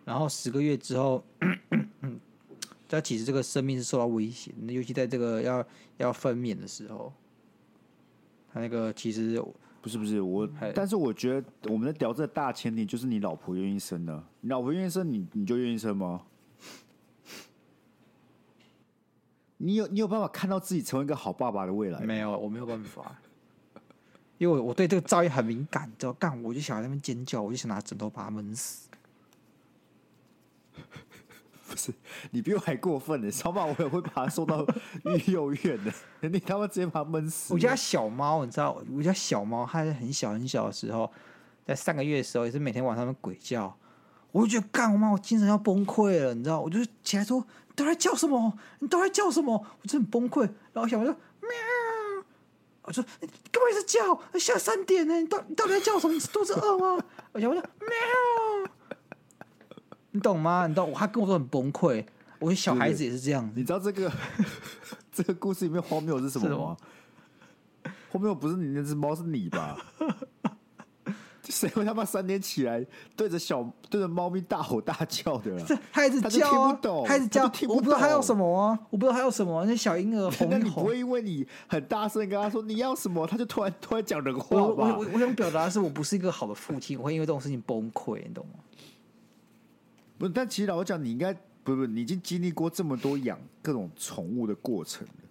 [0.06, 1.22] 然后十个月之后，
[2.88, 5.66] 他其实这个生命是受到威胁，尤其在这个要
[5.98, 7.12] 要分娩的时候，
[8.54, 9.38] 他那个其实
[9.86, 16.22] 不是不是我，但是我觉得我们的屌这个大前提就是你老婆愿意生的，你老婆愿意生，你你就愿意生吗？
[19.58, 22.00] 你有你有办法看到自己成为一个好爸爸的未来？
[22.00, 23.16] 没有，我没有办法，
[24.38, 28.88] 因为我对这个噪音很敏感，知道干我就想在那边尖叫，我就想拿枕头把他闷死。
[31.76, 31.92] 不是
[32.30, 34.64] 你比我还过分呢，少把我也会把它送到
[35.04, 35.92] 育幼院的，
[36.28, 37.52] 你他妈直接把它闷死。
[37.52, 41.10] 我家小猫，你知道，我家小猫它很小很小的时候，
[41.66, 43.76] 在上个月的时候，也是每天晚上鬼叫，
[44.32, 48.58] 我就觉得干我妈，我精神要崩溃了，你知道，我就起来说，你都在叫什么？
[48.78, 49.52] 你都在叫什么？
[49.82, 50.48] 我真的很崩溃。
[50.72, 51.12] 然后小猫说
[51.42, 51.50] 喵，
[52.84, 54.18] 我说你干嘛一直叫？
[54.38, 56.14] 下三点呢，你到你到底在叫什么？
[56.14, 57.04] 你肚子饿吗？
[57.32, 58.45] 我小猫说喵。
[60.16, 60.66] 你懂吗？
[60.66, 60.92] 你懂？
[60.94, 62.04] 他跟我说很崩溃。
[62.38, 63.50] 我小孩子也是这样。
[63.54, 64.10] 你知道这个
[65.12, 66.76] 这个故事里面荒谬是什么吗？
[68.10, 69.76] 荒谬不是你那只猫，是你吧？
[71.48, 75.56] 谁会他妈三点起来对着小对着猫咪大吼大叫的？
[75.92, 78.76] 他一直叫，听不懂，他一直叫，我不知道他要什么啊！
[78.90, 79.64] 我不知道他要什么。
[79.64, 84.74] 那小婴儿哄一哄，你不会因为你很大声跟他说你要什么，他就突然突然讲人话吧？
[84.74, 88.54] 我我我想表达的是，我不是一个好的父亲，我会因为这种事情崩溃，你懂吗？
[90.18, 95.24] 不，但其实老实讲，你应该不是不，你已经经历过这么多养各种宠物的过程了，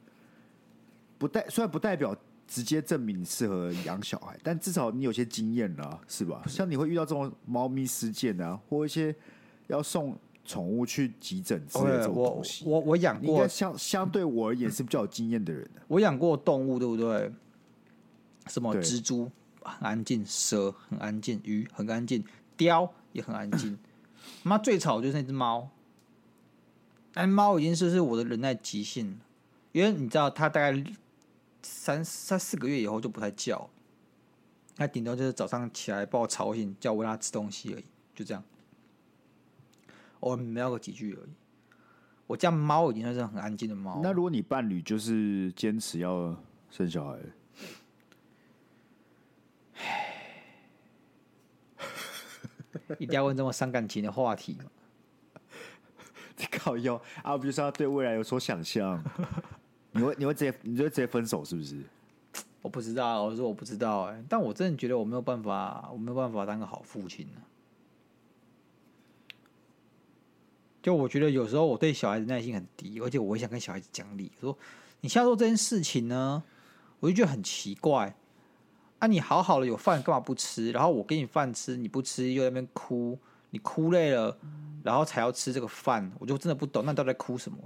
[1.18, 2.16] 不代虽然不代表
[2.48, 6.44] 直接证明你适合养小孩，但至少你有些经验了，是吧？
[6.48, 9.16] 像你会遇到这种猫咪事件啊，或一些
[9.68, 12.66] 要送宠物去急诊之类的这种东西。
[12.66, 15.82] 我我我养过，相相对我而言是比较有经验的人的。
[15.88, 17.32] 我养过动物，对不对？
[18.48, 19.32] 什么蜘蛛
[19.64, 22.24] 很安静，蛇很安静，鱼很安静，
[22.56, 23.76] 雕也很安静。
[24.44, 25.70] 妈最吵就是那只猫，
[27.14, 29.18] 但猫已经是是我的忍耐极限了，
[29.72, 30.84] 因为你知道它大概。
[31.68, 33.68] 三三四个月以后就不太叫，
[34.76, 38.44] 它顶多就是早上起来把我吵醒，叫我喂它吃东西而已，就这样，
[40.20, 41.30] 偶尔喵个几句而已。
[42.28, 44.00] 我家猫已经算是很安静的猫。
[44.04, 46.38] 那如果你伴侣就是坚持要
[46.70, 47.18] 生小孩，
[53.00, 54.66] 一定要问这么伤感情的话题吗？
[56.38, 59.04] 你靠腰啊，不就是要对未来有所想象？
[59.92, 61.82] 你会你会直接你就直接分手是不是？
[62.62, 67.40] 我不知道，我说我不知道哎、欸，但我真的觉得我没有办法，我没有办法当个好父亲、啊、
[70.82, 74.58] 就我觉得有时候我对小孩子耐心很低，而且我也想跟小孩子讲理，说
[75.02, 76.44] 你现在做这件事情呢，
[77.00, 78.16] 我就觉得很奇怪。
[79.06, 80.72] 啊，你好好的有饭干嘛不吃？
[80.72, 83.16] 然后我给你饭吃你不吃，又在那边哭，
[83.52, 84.36] 你哭累了，
[84.84, 87.58] 然后才要吃这个饭，我就真的不懂，那你到底在哭什么？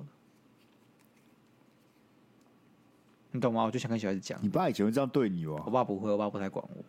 [3.32, 3.64] 你懂吗？
[3.64, 4.38] 我就想跟小孩子讲。
[4.44, 5.64] 你爸以前会这样对你哦？
[5.66, 6.84] 我爸不会，我爸不太管我。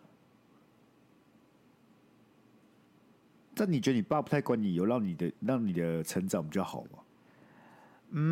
[3.53, 6.89] 但你觉得你爸不太管你，有让你的让你的成长比较好吗？
[8.09, 8.25] 嗯，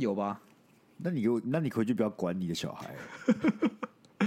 [0.00, 0.42] 有吧。
[0.96, 2.94] 那你给我，那你可以就不要管你的小孩。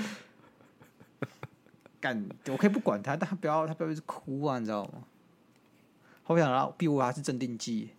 [1.99, 5.03] 干，我可以不管他，但他不要，他不要一直哭啊，你知道吗？
[6.23, 7.89] 好想让逼我，他是镇定剂。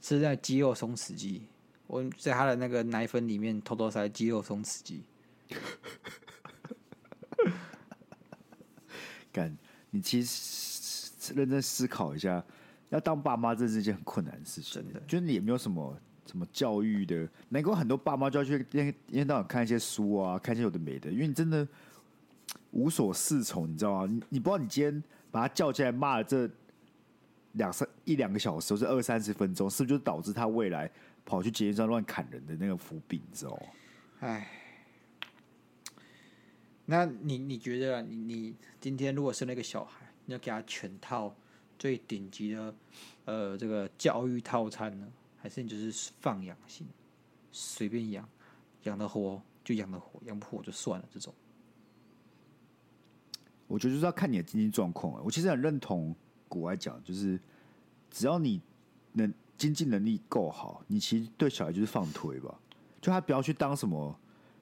[0.00, 1.46] 吃在肌肉松弛剂，
[1.86, 5.04] 我在他的那个奶粉里面偷偷塞肌肉松弛剂。
[9.30, 9.56] 干，
[9.90, 12.44] 你其实认真思考一下，
[12.88, 14.82] 要当爸妈这是一件很困难的事情。
[14.82, 15.96] 真的，就是你也没有什么
[16.32, 21.66] 什么教育的，难怪很多爸妈就要去一天一天到晚看一些书啊，看一些有的没的，因为你真的
[22.72, 24.06] 无所适从，你知道吗？
[24.10, 26.50] 你你不知道你今天把他叫起来骂了这。
[27.56, 30.90] 两三一两个小时，或是二三十分钟，是不是就导致他未来
[31.22, 33.20] 跑去街上乱砍人的那个伏笔？
[33.28, 33.66] 你知道吗？
[34.20, 34.50] 哎，
[36.86, 41.36] 那你你觉得你你今天如果生了一个小孩，你要给他全套
[41.78, 42.74] 最顶级的
[43.26, 45.06] 呃这个教育套餐呢，
[45.42, 46.86] 还是你就是放养性，
[47.50, 48.28] 随便养，
[48.84, 51.34] 养得活就养得活，养不活就算了这种？
[53.66, 55.22] 我觉得就是要看你的经济状况。
[55.24, 56.14] 我其实很认同。
[56.48, 57.40] 古外讲，就是
[58.10, 58.60] 只要你
[59.14, 62.60] 能经济能力够好，你其实对小孩就是放推吧。
[63.00, 64.14] 就他不要去当什么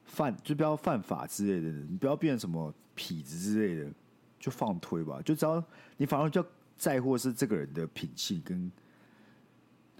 [0.04, 3.90] 犯，就不要犯法之类的，你不要变成什么痞子之类的，
[4.38, 5.20] 就放推吧。
[5.22, 5.60] 就只要
[5.96, 8.70] 你反而就在乎的是这个人的品性跟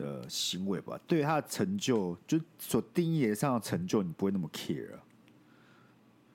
[0.00, 0.98] 的行为吧。
[1.06, 5.04] 对他的成就，就所定义上的成就，你不会那么 care 啊。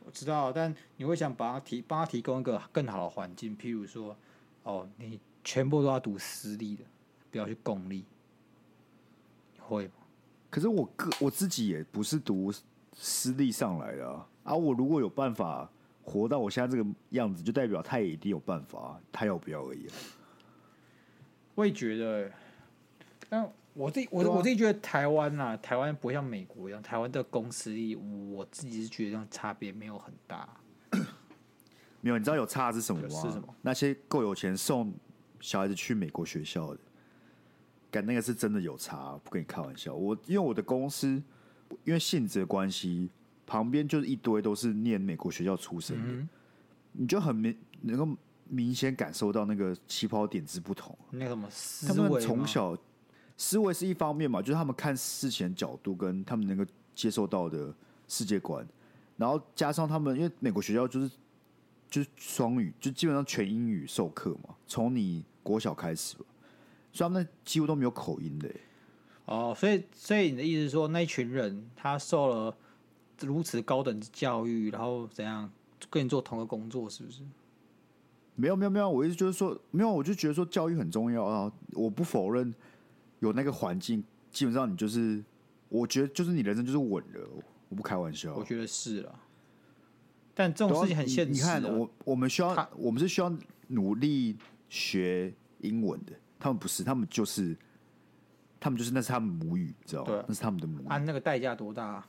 [0.05, 4.15] 我知道，但你会想把他提帮他提供一个更好的环境，譬如说，
[4.63, 5.19] 哦，你。
[5.47, 6.83] 全部都要读私立的，
[7.29, 8.03] 不要去公立，
[9.59, 9.93] 会吗？
[10.49, 12.51] 可是我个我自己也不是读
[12.93, 14.55] 私立上来的啊，啊！
[14.55, 15.69] 我如果有办法
[16.03, 19.93] 活到我现在这个样子，就代表他也一定有办法，他要不要而已啊。
[21.53, 22.31] 我也觉得，
[23.29, 30.49] 但我自己我、啊、我自己觉得台湾啊，台湾不会像美国一样，台湾的公司力，我自己是觉得差别没有很大。
[32.01, 33.09] 没有，你知道有差是什么吗？
[33.09, 33.55] 是什么？
[33.61, 34.93] 那些够有钱送。
[35.41, 36.79] 小孩子去美国学校的，
[37.91, 39.93] 干那个是真的有差，不跟你开玩笑。
[39.93, 41.21] 我因为我的公司，
[41.83, 43.11] 因为性质的关系，
[43.45, 46.29] 旁边就是一堆都是念美国学校出身的，嗯、
[46.93, 50.97] 你就很明能够明显感受到那个起跑点之不同。
[51.11, 51.95] 那什么思维？
[51.95, 52.75] 他们从小
[53.37, 57.73] 思维是一方面嘛，就是他们看事情的角度跟他们能够接受到的
[58.07, 58.67] 世界观，
[59.17, 61.11] 然后加上他们因为美国学校就是
[61.89, 65.23] 就是双语，就基本上全英语授课嘛，从你。
[65.45, 66.25] 国小开始吧，
[66.91, 68.49] 所以他们几乎都没有口音的。
[69.25, 72.57] 哦，所以所以你的意思是说，那一群人他受了
[73.21, 75.47] 如此高等的教育，然后怎样
[75.87, 77.21] 跟你做同个工作，是不是？
[78.33, 81.51] 没有没有没有，我意思就是说，没有，我就觉得说教育很重要啊。
[81.73, 82.51] 我不否认
[83.27, 85.23] 有那个环境，基本上你就是，
[85.69, 87.29] 我觉得就是你人生就是稳了。
[87.69, 89.19] 我不开玩笑，我觉得是了。
[90.33, 91.31] 但这种事情很现实。
[91.31, 93.35] 你看，我我们需要，我们是需要
[93.67, 94.37] 努力。
[94.67, 97.55] 学英文的，他们不是，他们就是
[98.59, 100.25] 他们就是那是他们母语，知道吗？
[100.27, 102.07] 那是他们的母语，按那个代价多大、啊？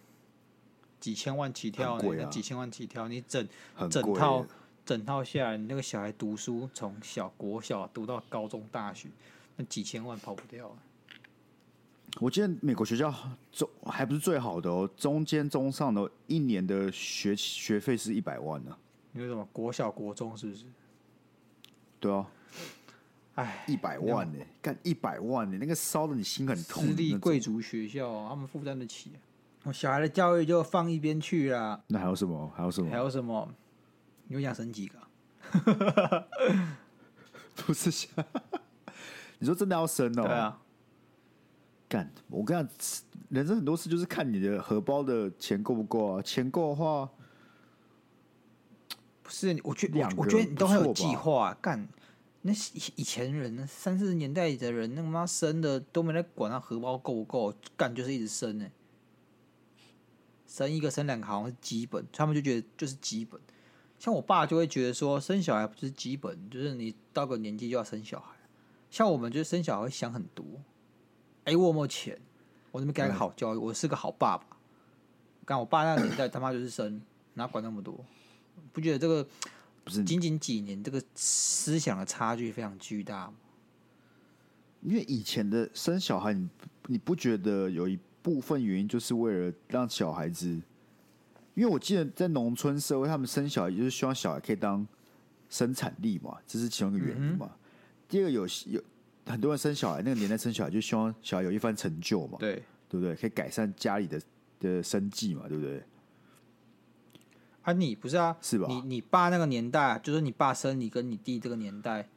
[0.98, 3.46] 几千万起跳、那几千万起跳，你整
[3.90, 4.44] 整套。
[4.84, 9.10] 整套下来，你那个小孩读书从小国小读到高中大学，
[9.56, 10.76] 那几千万跑不掉、啊。
[12.20, 13.12] 我记得美国学校
[13.52, 18.78] 中还不是最好的哦，中间中上的一年的学学费是一百万呢、啊。
[19.12, 20.64] 因为什么国小国中是不是？
[22.00, 22.26] 对啊，
[23.34, 26.84] 哎，一百万呢、欸，干一百万呢、欸，那个烧的你心很痛。
[26.84, 29.18] 私立贵族学校、啊，他们负担得起、啊。
[29.64, 31.82] 我小孩的教育就放一边去啦。
[31.88, 32.50] 那还有什么？
[32.56, 32.90] 还有什么？
[32.90, 33.54] 还有什么？
[34.28, 35.08] 你想生几个、啊？
[37.56, 38.10] 不是想，
[39.38, 40.22] 你说真的要生哦？
[40.22, 40.62] 对啊。
[41.88, 46.22] 干，我跟你讲，人生很多事就是看你的荷包的钱够不够啊。
[46.22, 47.08] 钱够的话，
[49.22, 51.58] 不是，我觉两个我觉得你都很有计划、啊。
[51.60, 51.88] 干，
[52.42, 58.72] 那以以前人，三四十年代的人，那个妈生的都没在管他荷包够不够，干就是一直生呢、欸。
[60.46, 63.40] 生一个生两个好像是基本，他们就觉得就是基本。
[63.98, 68.36] 像我爸就会觉得说，生小孩不是基本，就是你到个年纪就要生小孩。
[68.90, 70.44] 像我们就是生小孩会想很多。
[71.46, 72.18] 哎、欸，我有没有钱？
[72.72, 73.56] 我怎么给他个好教育？
[73.56, 74.44] 我是个好爸爸。
[75.44, 77.00] 干我爸那个年代他妈就是生，
[77.34, 78.04] 哪管那么多？
[78.72, 79.24] 不觉得这个
[79.84, 83.34] 不是仅仅几年这个思想的差距非常巨大吗？
[84.82, 86.48] 因为以前的生小孩，你
[86.86, 90.48] 你不觉得有一部分原因就是为了让小孩子？
[91.54, 94.84] 因为我记得在农村社会，他们生小孩就是希望小孩可以当
[95.48, 97.48] 生产力嘛，这是其中一个原因嘛。
[97.52, 97.58] 嗯、
[98.08, 98.82] 第二个有有。
[99.26, 103.14] 很多人生小孩，那个年代生小孩就希望小孩有一番成就嘛，对对不对？
[103.16, 104.20] 可以改善家里的
[104.60, 105.82] 的生计嘛，对不对？
[107.62, 108.36] 啊，你不是啊？
[108.40, 108.66] 是吧？
[108.68, 112.08] 你你爸那个年代，就是你爸生你跟你弟这个年代，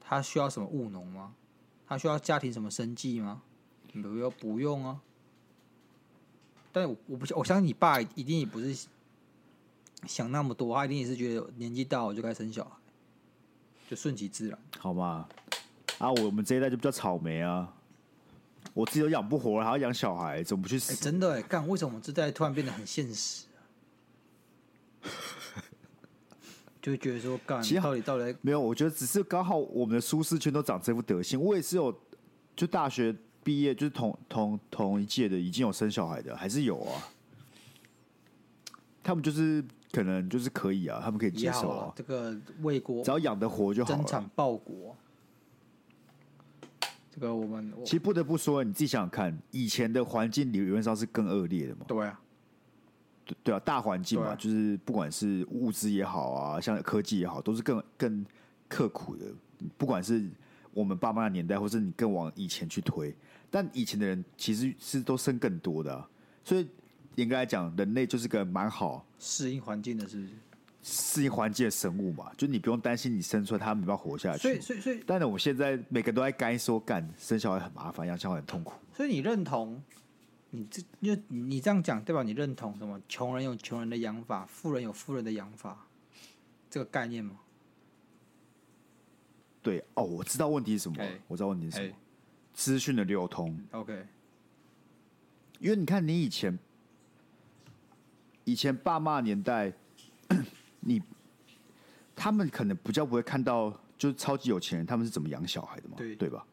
[0.00, 1.34] 他需要什么务农吗？
[1.86, 3.42] 他需要家庭什么生计吗？
[3.92, 5.00] 没有，不用啊。
[6.72, 8.88] 但我我不我相信你爸一定也不是
[10.06, 12.70] 想那么多，他一定也是觉得年纪大了就该生小孩，
[13.88, 15.28] 就顺其自然，好吗？
[15.98, 17.72] 啊，我们这一代就比较草莓啊！
[18.74, 20.92] 我自己都养不活了，还要养小孩，怎么不去死？
[20.92, 23.56] 欸、真的哎，干为什么我们这代突然变得很现实、啊？
[26.82, 28.60] 就会觉得说，干，其实到底到底没有？
[28.60, 31.40] 我觉得只是刚好我们的舒适圈都长这副德行。
[31.40, 31.92] 我也是有，
[32.54, 37.02] 就大学毕业就是同同同一届的，已经有生小孩的，还是有啊。
[39.02, 41.92] 他们就是可能就是可以啊，他们可以接受啊。
[41.96, 44.94] 这个为国只要养得活就好了，增产报国。
[47.18, 51.86] 这个我们其实不得不说，你自己想想看，以前的环境理论上是更恶劣的嘛？
[51.88, 52.20] 对啊，
[53.24, 58.26] 对对啊，大环境嘛，啊、就是不管是物资也好啊，像科技也好，都是更更
[58.68, 59.24] 刻苦的。
[59.78, 60.28] 不管是
[60.74, 63.16] 我们爸妈的年代，或是你更往以前去推，
[63.50, 66.06] 但以前的人其实是都生更多的、啊，
[66.44, 66.68] 所以
[67.14, 70.28] 严格来讲，人类就是个蛮好适应环境的，是不是？
[70.88, 74.42] 适应环境的生物嘛，就你不用担心你生出来他没办法活下去。
[74.42, 78.74] 所以，所以，所以，但是我们现在每个人都在干说干生小孩很麻烦，养小孩很痛苦。
[78.94, 79.82] 所以你认同
[80.50, 82.22] 你这就你这样讲代表？
[82.22, 83.02] 你认同什么？
[83.08, 85.88] 穷人有穷人的养法，富人有富人的养法，
[86.70, 87.36] 这个概念吗？
[89.60, 91.02] 对哦，我知道问题是什么。
[91.02, 91.88] 欸、我知道问题是什么。
[91.88, 91.94] 欸、
[92.54, 93.58] 资讯的流通。
[93.72, 94.06] OK。
[95.58, 96.56] 因为你看，你以前
[98.44, 99.72] 以前爸妈年代。
[100.86, 101.02] 你
[102.14, 106.44] 他们可能比较不会看到，就是超级有钱人他们是怎么养小孩的嘛，对对吧？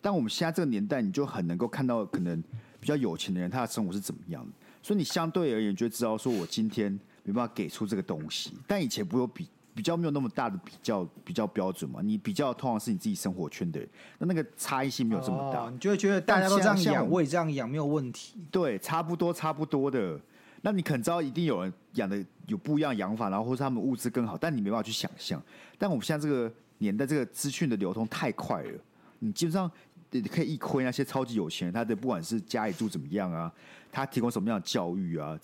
[0.00, 2.42] 但我们现在这个年代，你就很能够看到，可能
[2.80, 4.52] 比较有钱的人他的生活是怎么样的，
[4.82, 6.90] 所以你相对而言就知道，说我今天
[7.22, 8.52] 没办法给出这个东西。
[8.66, 12.00] 但以前不会有比比较没有那么大的比较比较标准嘛？
[12.02, 13.88] 你比较通常是你自己生活圈的人，
[14.18, 18.40] 那那个差异性没有这么大，哦、你就会觉得大家都这样养，我也这样养没有问题。
[18.50, 20.20] 对，差不多差不多的。
[20.62, 25.42] 那你可能知道一定有人养的有不一样养法，然后或是他们物质更好，但你没办法去想象。
[25.78, 28.80] 但我们现在这个年代，这个资讯的流通太快了，
[29.18, 29.70] 你基本上
[30.10, 33.52] 你可以一窥那些超级有钱人，他的不管是家里住怎么样啊，
[33.90, 35.38] 他提供什么样的教育啊，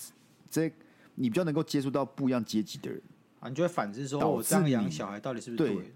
[0.50, 0.70] 这
[1.14, 3.00] 你比较能够接触到不一样阶级的人
[3.40, 5.74] 啊，你就会反思说，我这样养小孩到底是不是对？
[5.74, 5.92] 对，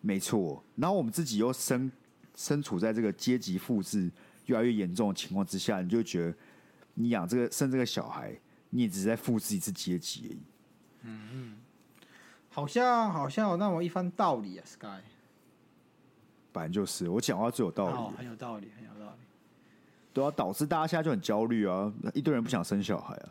[0.00, 0.62] 没错。
[0.76, 1.90] 然后我们自己又身
[2.34, 4.10] 身处在这个阶级复制
[4.46, 6.34] 越来越严重的情况之下，你就会觉得。
[6.98, 8.34] 你养这个生这个小孩，
[8.76, 10.38] 你也只是在复制一次阶级而已。
[11.02, 11.56] 嗯嗯，
[12.50, 15.00] 好像好像有那么一番道理啊，Sky。
[16.52, 19.18] 本来就是，我讲话最有道理，哦，很有道理，很有道理。
[20.12, 23.28] 对啊，导致大家现在就很焦虑啊，一堆人不想生小孩啊。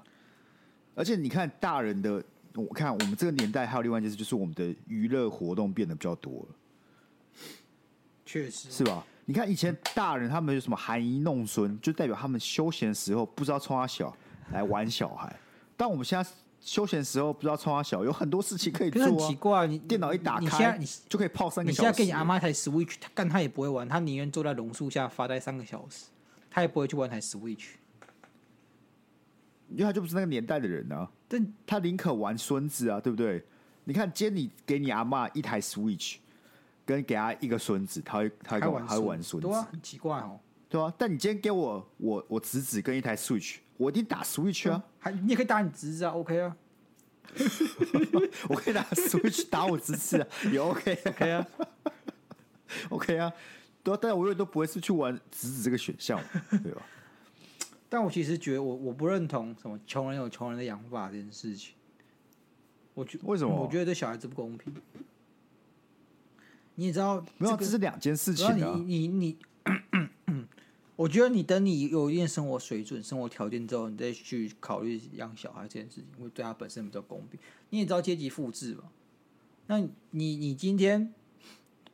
[0.95, 2.23] 而且你看，大人的，
[2.53, 6.55] 我看我们这个年代还有另外一件事，就是我们的娱乐活动变得比较多了。
[8.25, 9.05] 确实，是吧？
[9.25, 14.15] 你看以前大人他们有什么含饴弄孙，就代表他们休闲的时候不知道冲他小
[14.51, 15.35] 来玩小孩。
[15.77, 16.29] 但我们现在
[16.59, 19.07] 休闲时候不知道冲他小，有很多事情可以做、啊。
[19.07, 21.81] 很奇怪，你电脑一打开，你就可以泡三个小时。
[21.81, 26.05] 你现在给你阿妈台 Switch，他干他也不会玩，他宁愿坐在榕树下发呆三个小时，
[26.49, 27.65] 他也不会去玩台 Switch，
[29.69, 31.09] 因为他就不是那个年代的人啊。
[31.27, 33.43] 但他宁可玩孙子啊，对不对？
[33.83, 36.17] 你看，今天你给你阿妈一台 Switch。
[36.87, 40.39] 跟给他一个孙子，他会他会玩他会玩孙子，对啊，很奇怪哦，
[40.69, 40.93] 对啊。
[40.99, 44.83] 但你今天给我我我侄子跟一台 Switch，我一定打 Switch 啊。
[44.99, 46.55] 还你也可以打你侄子啊，OK 啊。
[48.49, 51.47] 我可以打 Switch 打我侄子啊，也 OK OK 啊
[52.89, 53.33] ，OK 啊。
[53.83, 56.19] 对啊，但我永远都不会是去玩侄子这个选项，
[56.63, 56.81] 对吧？
[57.89, 61.73] 但我其实觉得我我不认同什么穷人有穷人的养法这件事情。
[62.93, 63.53] 我觉为什么？
[63.53, 64.73] 我觉得对小孩子不公平。
[66.75, 68.75] 你也知道，没有，这是两件事情啊。
[68.85, 69.37] 你你你，
[70.95, 77.37] 我觉得你等你有一定生活水准、生活条件之后，你再去考虑养小孩这件事情，会对他本身比较公平。
[77.69, 78.83] 你也知道阶级复制嘛？
[79.67, 79.79] 那
[80.11, 81.13] 你你今天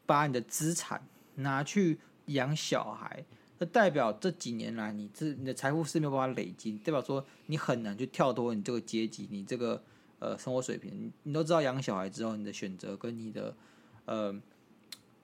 [0.05, 1.03] 把你的资产
[1.35, 1.97] 拿去
[2.27, 3.25] 养小孩，
[3.57, 9.81] 那代表这几年来你这你的财富是没有办法累积，代表说你很难去跳脱你这个阶级，你这个
[10.19, 11.11] 呃生活水平。
[11.23, 13.55] 你都知道养小孩之后，你的选择跟你的
[14.05, 14.39] 呃。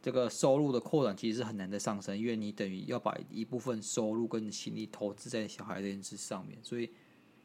[0.08, 6.89] 这个收入的扩展其实是很难的上升，因为你等于要把一部分收入跟你心力投资在小孩这件事上面，所以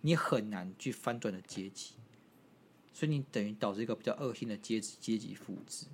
[0.03, 1.95] 你很难去翻转的阶级，
[2.93, 5.87] 所以你等于导致一个比较恶性的阶级阶级复制。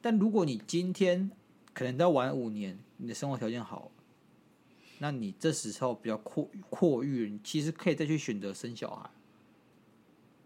[0.00, 1.28] 但如果你今天
[1.74, 3.90] 可能要玩五年，你的生活条件好，
[5.00, 9.10] 那你这时候比较阔阔裕，你其实可以再去选择生小孩。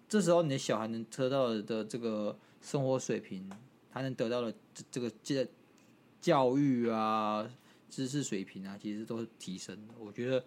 [0.08, 3.50] 这时候你的小孩能得到的这个生活水平，
[3.92, 5.46] 他能得到的这这个这。
[6.26, 7.48] 教育啊，
[7.88, 9.94] 知识水平啊，其实都是提升的。
[9.96, 10.44] 我觉得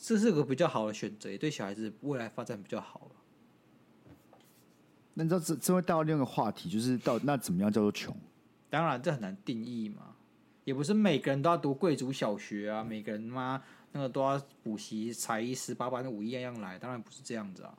[0.00, 3.10] 这是个比较好的选择，也对小孩子未来发展比较好。
[5.12, 8.16] 那你知道这这会带到另一个话题，就是到那怎么样叫做穷？
[8.70, 10.16] 当然这很难定义嘛，
[10.64, 17.76] 也不是每个人都要读贵族小学啊，每个人妈那个都要补习才艺十八般武艺样样来，当然不是这样子啊。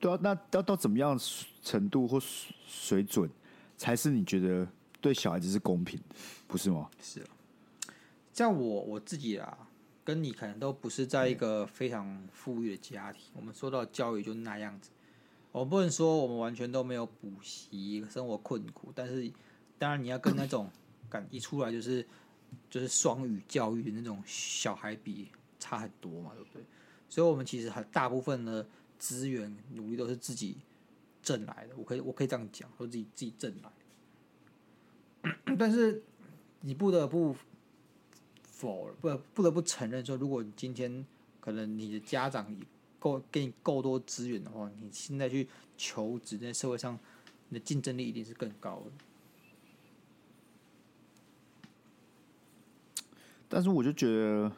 [0.00, 1.16] 对啊，那要到怎么样
[1.62, 2.18] 程度或
[2.66, 3.30] 水准，
[3.76, 4.66] 才是你觉得？
[5.00, 6.14] 对小孩子是公平的，
[6.46, 6.90] 不是吗？
[7.02, 7.24] 是，
[8.32, 9.68] 像我我自己啊，
[10.04, 13.22] 跟你可能都不是在一个非常富裕的家庭。
[13.34, 14.90] 我们受到教育就那样子，
[15.52, 18.92] 我不能说我们完全都没有补习，生活困苦。
[18.94, 19.30] 但是，
[19.78, 20.70] 当然你要跟那种
[21.08, 22.06] 感一出来就是
[22.68, 25.28] 就是双语教育的那种小孩比，
[25.58, 26.62] 差很多嘛，对不对？
[27.08, 28.66] 所以，我们其实很大部分的
[28.98, 30.58] 资源努力都是自己
[31.22, 31.74] 挣来的。
[31.76, 33.70] 我可以我可以这样讲，都自己自己挣来。
[35.58, 36.02] 但是
[36.60, 37.36] 你不得不
[38.42, 41.04] 否不不得不承认说，如果你今天
[41.40, 42.56] 可能你的家长
[42.98, 46.98] 够给你够多资源的话，你现在去求职在社会上，
[47.48, 48.92] 你的竞争力一定是更高的。
[53.48, 54.52] 但是我就觉得，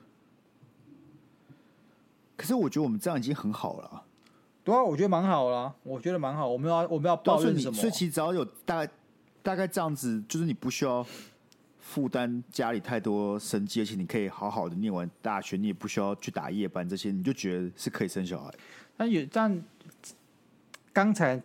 [2.37, 4.05] 可是我觉得我们这样已经很好了。
[4.63, 6.47] 对啊，我觉得蛮好了，我觉得蛮好。
[6.49, 7.75] 我们要我们要抱怨什么？
[7.75, 8.93] 所以其实只要有大概。
[9.43, 11.05] 大概这样子，就是你不需要
[11.81, 18.55] 负担家里太多生计，而且你可以好好的念完大学，你也不需要去打夜班，这些你就觉得是可以生小孩。
[18.97, 19.63] 但有但
[20.93, 21.43] 刚才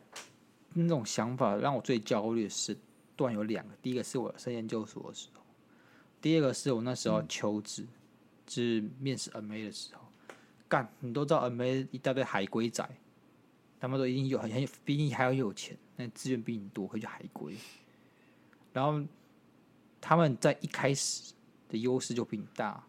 [0.73, 2.77] 那种想法让我最焦虑的是，
[3.15, 5.41] 段有两个，第一个是我升研究所的时候，
[6.21, 7.87] 第二个是我那时候求职，嗯、
[8.45, 10.01] 就是面试 MA 的时候，
[10.67, 12.87] 干你都知道 MA 一大堆海归仔，
[13.79, 17.55] 他们都已经有很很比你还要有钱，那资源比你多，可以去海归。
[18.77, 19.03] 然后
[19.99, 21.33] 他们在一开始
[21.67, 22.83] 的优势就比你大，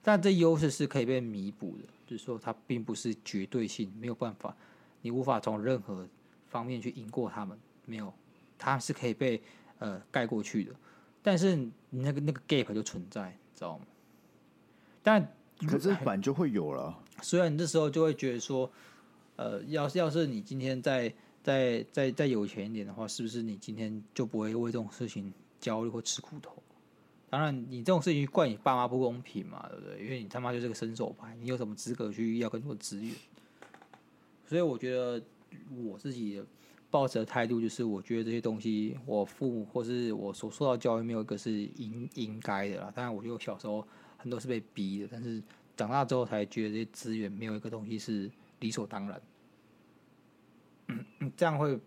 [0.00, 4.56] 但这优势是可以被弥补的，就是说它并不是绝对性，没有办法，
[5.00, 6.08] 你无法从任何
[6.46, 8.14] 方面去赢过他们，没有，
[8.56, 9.42] 它是可以被
[9.80, 10.72] 呃盖过去的。
[11.24, 13.84] 但是你那个那个 gap 就存在，知道吗？
[15.02, 15.28] 但
[15.66, 18.70] 可是反就会有了，所以你这时候就会觉得说，
[19.34, 21.12] 呃，要是要是你今天在。
[21.42, 26.62] 再再再有钱一点的话，是不是你今天就不会为这种事情焦虑或吃苦头？
[27.28, 30.04] 当然，你这种事情怪你爸妈不公平嘛，对不对？
[30.04, 33.14] 因为你他妈就是个伸手牌，你有什么资格去要更多资源？
[34.46, 35.22] 所以我觉得
[35.82, 36.42] 我自己
[36.90, 42.92] 抱持的态度就是，我觉得这些东西，我父母或是我所受到教育没有一个是应应该的啦。
[42.94, 43.82] 当然，我觉得我小时候
[44.18, 45.42] 很多是被逼的，但是
[45.74, 48.30] 长大之后才觉得这些资源没有一个东西是
[48.60, 49.18] 理所当然。
[51.36, 51.78] 这样会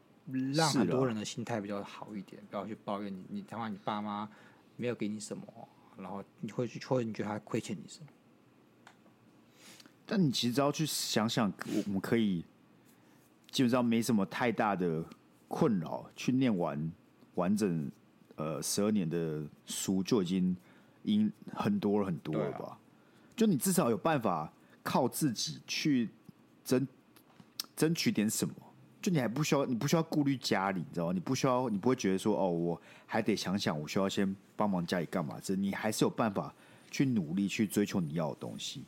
[0.53, 4.30] 让很多人的心态比较好一点，不要去抱怨你，你他妈你爸妈
[4.76, 5.43] 没有给你什么，
[5.97, 8.08] 然后你会去，或者你觉得他亏欠你什么？
[10.06, 11.51] 但你其实只要去想想，
[11.86, 12.43] 我们可以
[13.49, 15.03] 基本上没什么太大的
[15.47, 16.91] 困扰，去念完
[17.36, 17.89] 完整
[18.36, 20.56] 呃十二年的书，就已经
[21.03, 22.66] 赢很多了很多了吧？
[22.66, 22.80] 啊、
[23.36, 24.51] 就你至少有办法
[24.84, 26.10] 靠自己去
[26.64, 26.88] 争
[27.76, 28.53] 争取点什么，
[29.06, 31.14] 就你还不需要，你不需要顾虑家里，你知道吗？
[31.14, 35.39] 你不需要，你不会觉得说哦，我还得想想，我需要先帮忙家里干嘛？
[35.43, 36.51] 这你还是有办法
[36.89, 38.84] 去努力去追求你要的东西。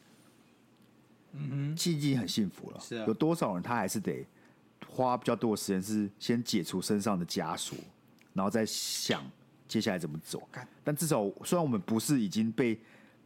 [1.33, 2.79] 嗯哼，其实已经很幸福了。
[2.79, 4.25] 是啊，有多少人他还是得
[4.87, 7.77] 花比较多的时间，是先解除身上的枷锁，
[8.33, 9.23] 然后再想
[9.67, 10.49] 接下来怎么走。
[10.83, 12.79] 但至少虽然我们不是已经被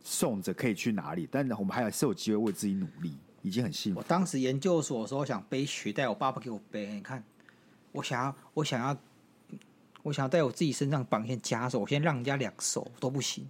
[0.03, 3.99] 送着可以去哪里，但我们还是有机会为自己努力，已经很幸福。
[3.99, 6.87] 我当时研究所的时候想背学贷，我爸爸给我背。
[6.87, 7.23] 你看，
[7.91, 8.97] 我想要，我想要，
[10.03, 13.49] 我想要在我自己身上绑一些枷锁，我先让人家两手都不行。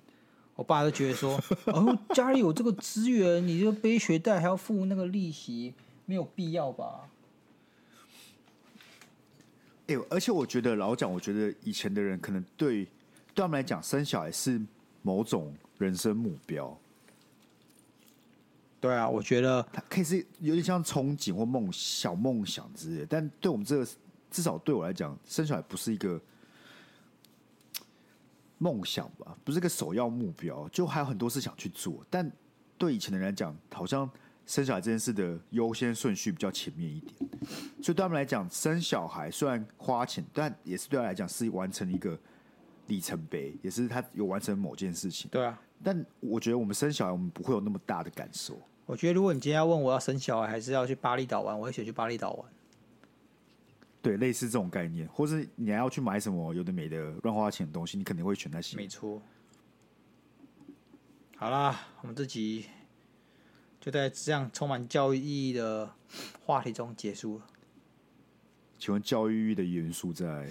[0.56, 5.74] 我爸就觉得说，哦，家里有这个资源，你就背学贷还要付那个利息，
[6.06, 7.10] 没有必要吧？
[9.88, 12.86] 哎、欸，而且我觉得老蒋，我觉得以前的人可能对
[13.34, 14.62] 对他们来讲，生小孩是
[15.02, 16.78] 某种人生目标。
[18.82, 23.88] 对啊，我觉得它可以是有点像憧憬或梦小梦想之类，但对我们这个
[24.30, 26.20] 至少对我来讲，生小孩不是一个。
[28.64, 32.06] 梦想吧，不是个首要目标，就还有很多事想去做。
[32.12, 32.32] 但
[32.78, 34.08] 对以前的人来讲，好像
[34.46, 37.16] 生小孩这件事的优先顺序比较前面一点。
[37.82, 42.16] 所以对他们来讲，生小孩虽然花钱，但也是对他来讲是完成一个
[42.86, 45.28] 里程碑，也是他有完成某件事情。
[45.32, 45.60] 对啊。
[45.84, 48.62] 但我觉得我们生小孩，我们不会有那么大的感受。
[48.92, 52.46] 我觉得如果你今天要问我要生小孩，还是要去巴厘岛玩，我会选去巴厘岛玩。
[54.02, 58.76] 对，类似这种概念，或是你还要去买什么有的没的乱花钱的东西，你肯定会选那些。
[58.76, 59.22] 没错。
[61.38, 62.66] 好啦，我们这集
[63.80, 65.90] 就在这样充满教育意义的
[66.46, 67.46] 话题中结束了。
[68.78, 70.50] 请问教育意义的元素在？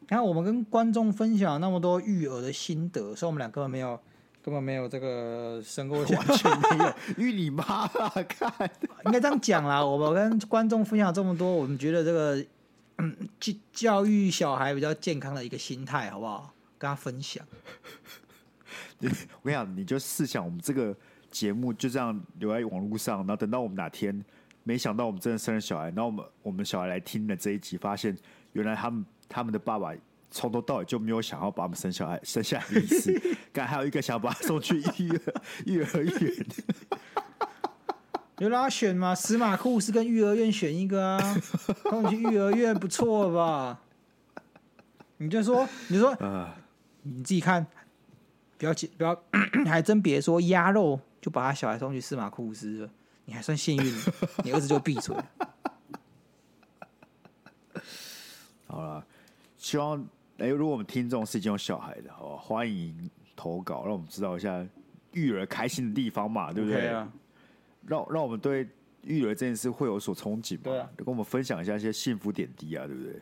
[0.00, 4.00] 你看，我们跟观众分享那么多育儿的心得，所以我们俩根本没有，
[4.42, 6.94] 根本没有这个生过， 完全没有。
[7.16, 8.12] 育你妈啊！
[8.28, 8.52] 看，
[9.06, 9.84] 应该这样讲啦。
[9.84, 12.44] 我们跟观众分享这么多，我们觉得这个。
[13.00, 16.52] 嗯，教教育小孩比较健康的一个心态，好不好？
[16.76, 17.46] 跟他分享。
[18.98, 19.08] 我
[19.44, 20.92] 跟你讲，你就试想，我们这个
[21.30, 24.24] 节目就这样留在网络上，然后等到我们哪天，
[24.64, 28.18] 没想到我们真的生了小孩，然后我们我们小孩来听了这一集，发现
[28.54, 29.94] 原来他们他们的爸爸
[30.30, 33.12] 从头到尾就没有想要把我们生小孩生下来的意思，
[33.52, 36.46] 刚还有一个想要把他送去育儿育儿园。
[38.38, 39.14] 有让他选吗？
[39.14, 41.36] 司马库斯跟育儿院选一个啊，
[41.90, 43.80] 送你去育儿院不错吧？
[45.16, 46.48] 你就说，你就说，呃、
[47.02, 47.66] 你自己看，
[48.56, 49.22] 不要不要，
[49.66, 52.90] 还真别说鸭肉就把他小孩送去司马库斯了，
[53.24, 53.94] 你还算幸运，
[54.44, 55.16] 你儿子就闭嘴。
[58.68, 59.04] 好了，
[59.56, 60.06] 希望
[60.38, 64.64] 哎、欸，如果我们听众是已经有小孩的，好吧，欢迎投稿，让我们知道一下
[65.12, 67.12] 育儿开心的地方嘛，对不对？Okay 啊
[67.86, 68.68] 让让我们对
[69.02, 70.60] 育儿这件事会有所憧憬嘛？
[70.64, 73.20] 对啊，跟我们分享一下一些幸福点滴啊，对不对？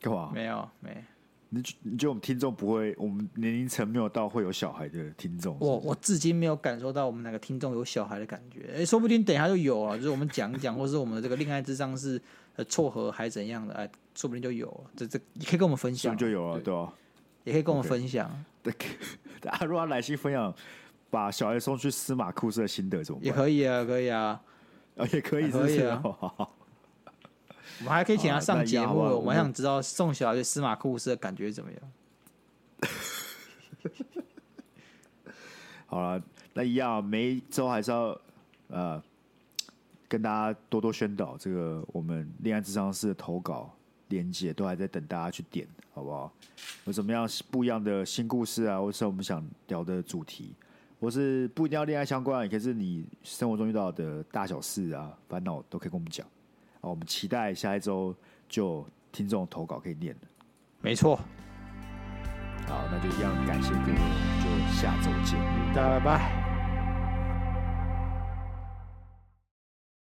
[0.00, 0.32] 干嘛？
[0.34, 1.04] 没有，没。
[1.52, 2.94] 你你觉得我们听众不会？
[2.96, 5.56] 我们年龄层没有到会有小孩的听众？
[5.60, 8.70] 我我至今没有感受到我们哪个听众有小孩的感觉。
[8.76, 12.20] 哎，说不定等一下就有啊，就是我们讲一讲，或是我们的这个恋爱智商是
[12.68, 13.74] 撮合还怎样的？
[13.74, 14.90] 哎，说不定就有了。
[14.96, 16.92] 这这你可以跟我们分享，就有了，对吧？
[17.44, 18.44] 也可以跟我们分享。
[18.62, 18.74] 对，
[19.40, 20.54] 大家如果来信分享。
[21.12, 23.26] 把小孩送去司马库斯的心得怎么办？
[23.26, 24.40] 也可以啊，可以啊，
[24.96, 26.00] 啊也可以是是，可以啊。
[27.80, 31.80] 我们还可以请他上节目，我们还想知道送小孩去司马库斯的感觉怎么样。
[35.86, 36.22] 好了，
[36.52, 38.16] 那一样，每一周还是要
[38.68, 39.02] 呃
[40.10, 43.72] 跟大家多多宣导这个我们恋爱智商室的投稿
[44.08, 46.32] 连接，都还在等大家去点，好不好？
[46.84, 50.52] 有什么样不一样的新故事啊，或是我们想聊的主题？
[51.00, 56.26] 或是不一定要恋爱相关，也可以是你生活中遇到的大小事啊、烦恼都可以跟我们讲。
[56.80, 58.12] 好，我们期待下一周
[58.48, 60.20] 就听众投稿可以念了。
[60.80, 61.14] 没错。
[62.66, 63.94] 好，那就一样感谢各位，
[64.42, 65.38] 就下周见，
[65.72, 66.39] 大家拜拜。